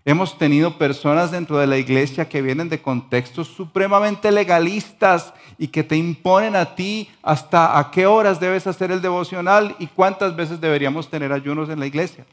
Hemos 0.05 0.37
tenido 0.37 0.79
personas 0.79 1.31
dentro 1.31 1.59
de 1.59 1.69
la 1.69 1.79
iglesia 1.79 2.29
que 2.29 2.43
vienen 2.43 2.69
de 2.69 2.83
contextos 2.83 3.47
supremamente 3.47 4.33
legalistas 4.33 5.33
y 5.63 5.69
que 5.69 5.85
te 5.85 5.97
imponen 5.97 6.57
a 6.57 6.75
ti 6.75 7.09
hasta 7.23 7.79
a 7.79 7.93
qué 7.93 8.05
horas 8.05 8.41
debes 8.41 8.67
hacer 8.67 8.91
el 8.91 9.01
devocional 9.01 9.77
y 9.79 9.87
cuántas 9.87 10.35
veces 10.35 10.61
deberíamos 10.61 11.09
tener 11.09 11.33
ayunos 11.33 11.69
en 11.69 11.79
la 11.79 11.87
iglesia. 11.87 12.27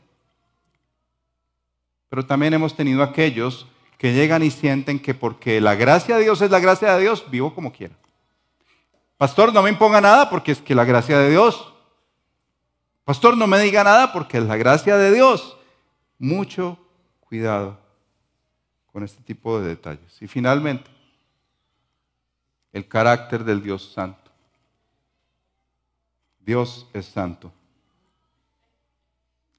Pero 2.09 2.25
también 2.25 2.55
hemos 2.55 2.75
tenido 2.75 3.03
aquellos 3.03 3.67
que 3.99 4.13
llegan 4.13 4.41
y 4.41 4.49
sienten 4.49 4.99
que 4.99 5.13
porque 5.13 5.61
la 5.61 5.75
gracia 5.75 6.17
de 6.17 6.23
Dios 6.23 6.41
es 6.41 6.49
la 6.49 6.59
gracia 6.59 6.95
de 6.95 7.01
Dios, 7.01 7.23
vivo 7.29 7.53
como 7.53 7.71
quiera. 7.71 7.93
Pastor, 9.15 9.53
no 9.53 9.61
me 9.61 9.69
imponga 9.69 10.01
nada 10.01 10.27
porque 10.27 10.53
es 10.53 10.59
que 10.59 10.73
la 10.73 10.83
gracia 10.83 11.19
de 11.19 11.29
Dios. 11.29 11.71
Pastor, 13.03 13.37
no 13.37 13.45
me 13.45 13.59
diga 13.59 13.83
nada 13.83 14.11
porque 14.11 14.39
es 14.39 14.43
la 14.45 14.57
gracia 14.57 14.97
de 14.97 15.13
Dios. 15.13 15.55
Mucho 16.17 16.79
cuidado 17.19 17.77
con 18.91 19.03
este 19.03 19.21
tipo 19.21 19.61
de 19.61 19.67
detalles. 19.67 20.19
Y 20.19 20.25
finalmente, 20.25 20.89
el 22.71 22.87
carácter 22.87 23.43
del 23.43 23.61
Dios 23.61 23.91
santo. 23.91 24.31
Dios 26.39 26.87
es 26.93 27.05
santo. 27.05 27.51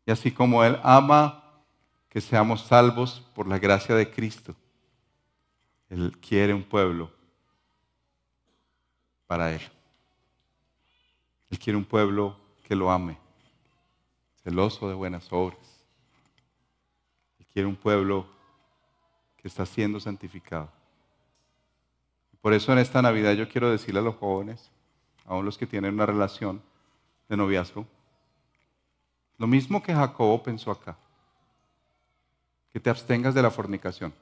Y 0.07 0.11
así 0.11 0.31
como 0.31 0.65
Él 0.65 0.79
ama 0.83 1.45
que 2.09 2.21
seamos 2.21 2.63
salvos 2.63 3.23
por 3.35 3.47
la 3.47 3.59
gracia 3.59 3.95
de 3.95 4.11
Cristo, 4.11 4.55
Él 5.89 6.17
quiere 6.21 6.53
un 6.53 6.65
pueblo 6.65 7.11
para 9.27 9.53
Él. 9.53 9.63
Él 11.51 11.59
quiere 11.59 11.77
un 11.77 11.85
pueblo 11.85 12.37
que 12.65 12.75
lo 12.75 12.91
ame, 12.91 13.19
celoso 14.43 14.89
de 14.89 14.95
buenas 14.95 15.33
obras 15.33 15.71
quiere 17.53 17.67
un 17.67 17.77
pueblo 17.77 18.27
que 19.37 19.49
está 19.49 19.67
siendo 19.67 19.99
santificado. 19.99 20.71
Por 22.41 22.53
eso 22.55 22.73
en 22.73 22.79
esta 22.79 23.03
Navidad 23.03 23.35
yo 23.35 23.49
quiero 23.49 23.71
decirle 23.71 24.01
a 24.01 24.03
los 24.05 24.17
jóvenes, 24.17 24.71
aún 25.27 25.45
los 25.45 25.59
que 25.59 25.67
tienen 25.67 25.95
una 25.95 26.07
relación 26.07 26.63
de 27.29 27.37
noviazgo. 27.37 27.87
Lo 29.39 29.47
mismo 29.47 29.83
que 29.83 29.95
Jacobo 29.95 30.43
pensó 30.43 30.71
acá, 30.71 30.97
que 32.73 32.81
te 32.81 32.91
abstengas 32.91 33.35
de 33.35 33.43
la 33.43 33.51
fornicación. 33.51 34.13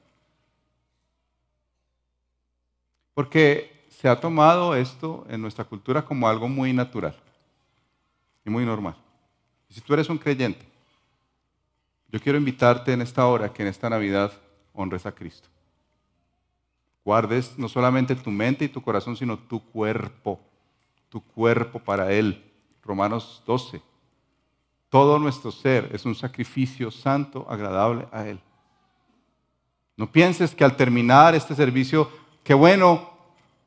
Porque 3.13 3.85
se 3.89 4.07
ha 4.07 4.19
tomado 4.19 4.75
esto 4.75 5.25
en 5.29 5.41
nuestra 5.41 5.65
cultura 5.65 6.05
como 6.05 6.29
algo 6.29 6.47
muy 6.47 6.71
natural 6.71 7.15
y 8.45 8.49
muy 8.49 8.65
normal. 8.65 8.95
Y 9.69 9.73
si 9.73 9.81
tú 9.81 9.93
eres 9.93 10.09
un 10.09 10.17
creyente, 10.17 10.65
yo 12.07 12.19
quiero 12.19 12.37
invitarte 12.37 12.93
en 12.93 13.01
esta 13.01 13.25
hora 13.27 13.51
que 13.51 13.61
en 13.61 13.67
esta 13.67 13.89
Navidad 13.89 14.31
honres 14.73 15.05
a 15.05 15.11
Cristo. 15.11 15.49
Guardes 17.03 17.57
no 17.57 17.67
solamente 17.69 18.15
tu 18.15 18.29
mente 18.31 18.65
y 18.65 18.69
tu 18.69 18.81
corazón, 18.81 19.15
sino 19.15 19.37
tu 19.37 19.59
cuerpo, 19.59 20.39
tu 21.09 21.21
cuerpo 21.21 21.79
para 21.79 22.11
Él. 22.11 22.43
Romanos 22.83 23.43
12. 23.45 23.81
Todo 24.89 25.19
nuestro 25.19 25.51
ser 25.51 25.89
es 25.93 26.05
un 26.05 26.15
sacrificio 26.15 26.91
santo, 26.91 27.45
agradable 27.49 28.07
a 28.11 28.27
Él. 28.27 28.39
No 29.95 30.11
pienses 30.11 30.55
que 30.55 30.63
al 30.63 30.75
terminar 30.75 31.35
este 31.35 31.55
servicio, 31.55 32.09
qué 32.43 32.53
bueno, 32.53 33.09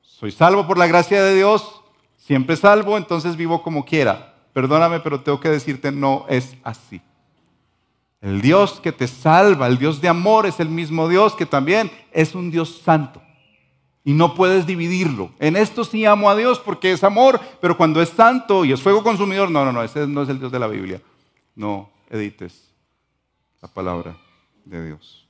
soy 0.00 0.30
salvo 0.32 0.66
por 0.66 0.78
la 0.78 0.86
gracia 0.86 1.22
de 1.22 1.34
Dios, 1.34 1.82
siempre 2.16 2.56
salvo, 2.56 2.96
entonces 2.96 3.36
vivo 3.36 3.62
como 3.62 3.84
quiera. 3.84 4.34
Perdóname, 4.52 5.00
pero 5.00 5.20
tengo 5.20 5.40
que 5.40 5.48
decirte, 5.48 5.92
no 5.92 6.26
es 6.28 6.56
así. 6.62 7.00
El 8.22 8.40
Dios 8.40 8.80
que 8.80 8.92
te 8.92 9.08
salva, 9.08 9.66
el 9.66 9.78
Dios 9.78 10.00
de 10.00 10.08
amor, 10.08 10.46
es 10.46 10.60
el 10.60 10.68
mismo 10.68 11.08
Dios 11.08 11.34
que 11.34 11.44
también 11.44 11.90
es 12.12 12.36
un 12.36 12.52
Dios 12.52 12.80
santo. 12.84 13.20
Y 14.04 14.12
no 14.12 14.34
puedes 14.34 14.64
dividirlo. 14.64 15.32
En 15.40 15.56
esto 15.56 15.84
sí 15.84 16.04
amo 16.04 16.30
a 16.30 16.36
Dios 16.36 16.60
porque 16.60 16.92
es 16.92 17.02
amor, 17.02 17.40
pero 17.60 17.76
cuando 17.76 18.00
es 18.00 18.10
santo 18.10 18.64
y 18.64 18.72
es 18.72 18.80
fuego 18.80 19.02
consumidor, 19.02 19.50
no, 19.50 19.64
no, 19.64 19.72
no, 19.72 19.82
ese 19.82 20.06
no 20.06 20.22
es 20.22 20.28
el 20.28 20.38
Dios 20.38 20.52
de 20.52 20.58
la 20.60 20.68
Biblia. 20.68 21.02
No 21.56 21.90
edites 22.10 22.72
la 23.60 23.66
palabra 23.66 24.16
de 24.64 24.86
Dios. 24.86 25.26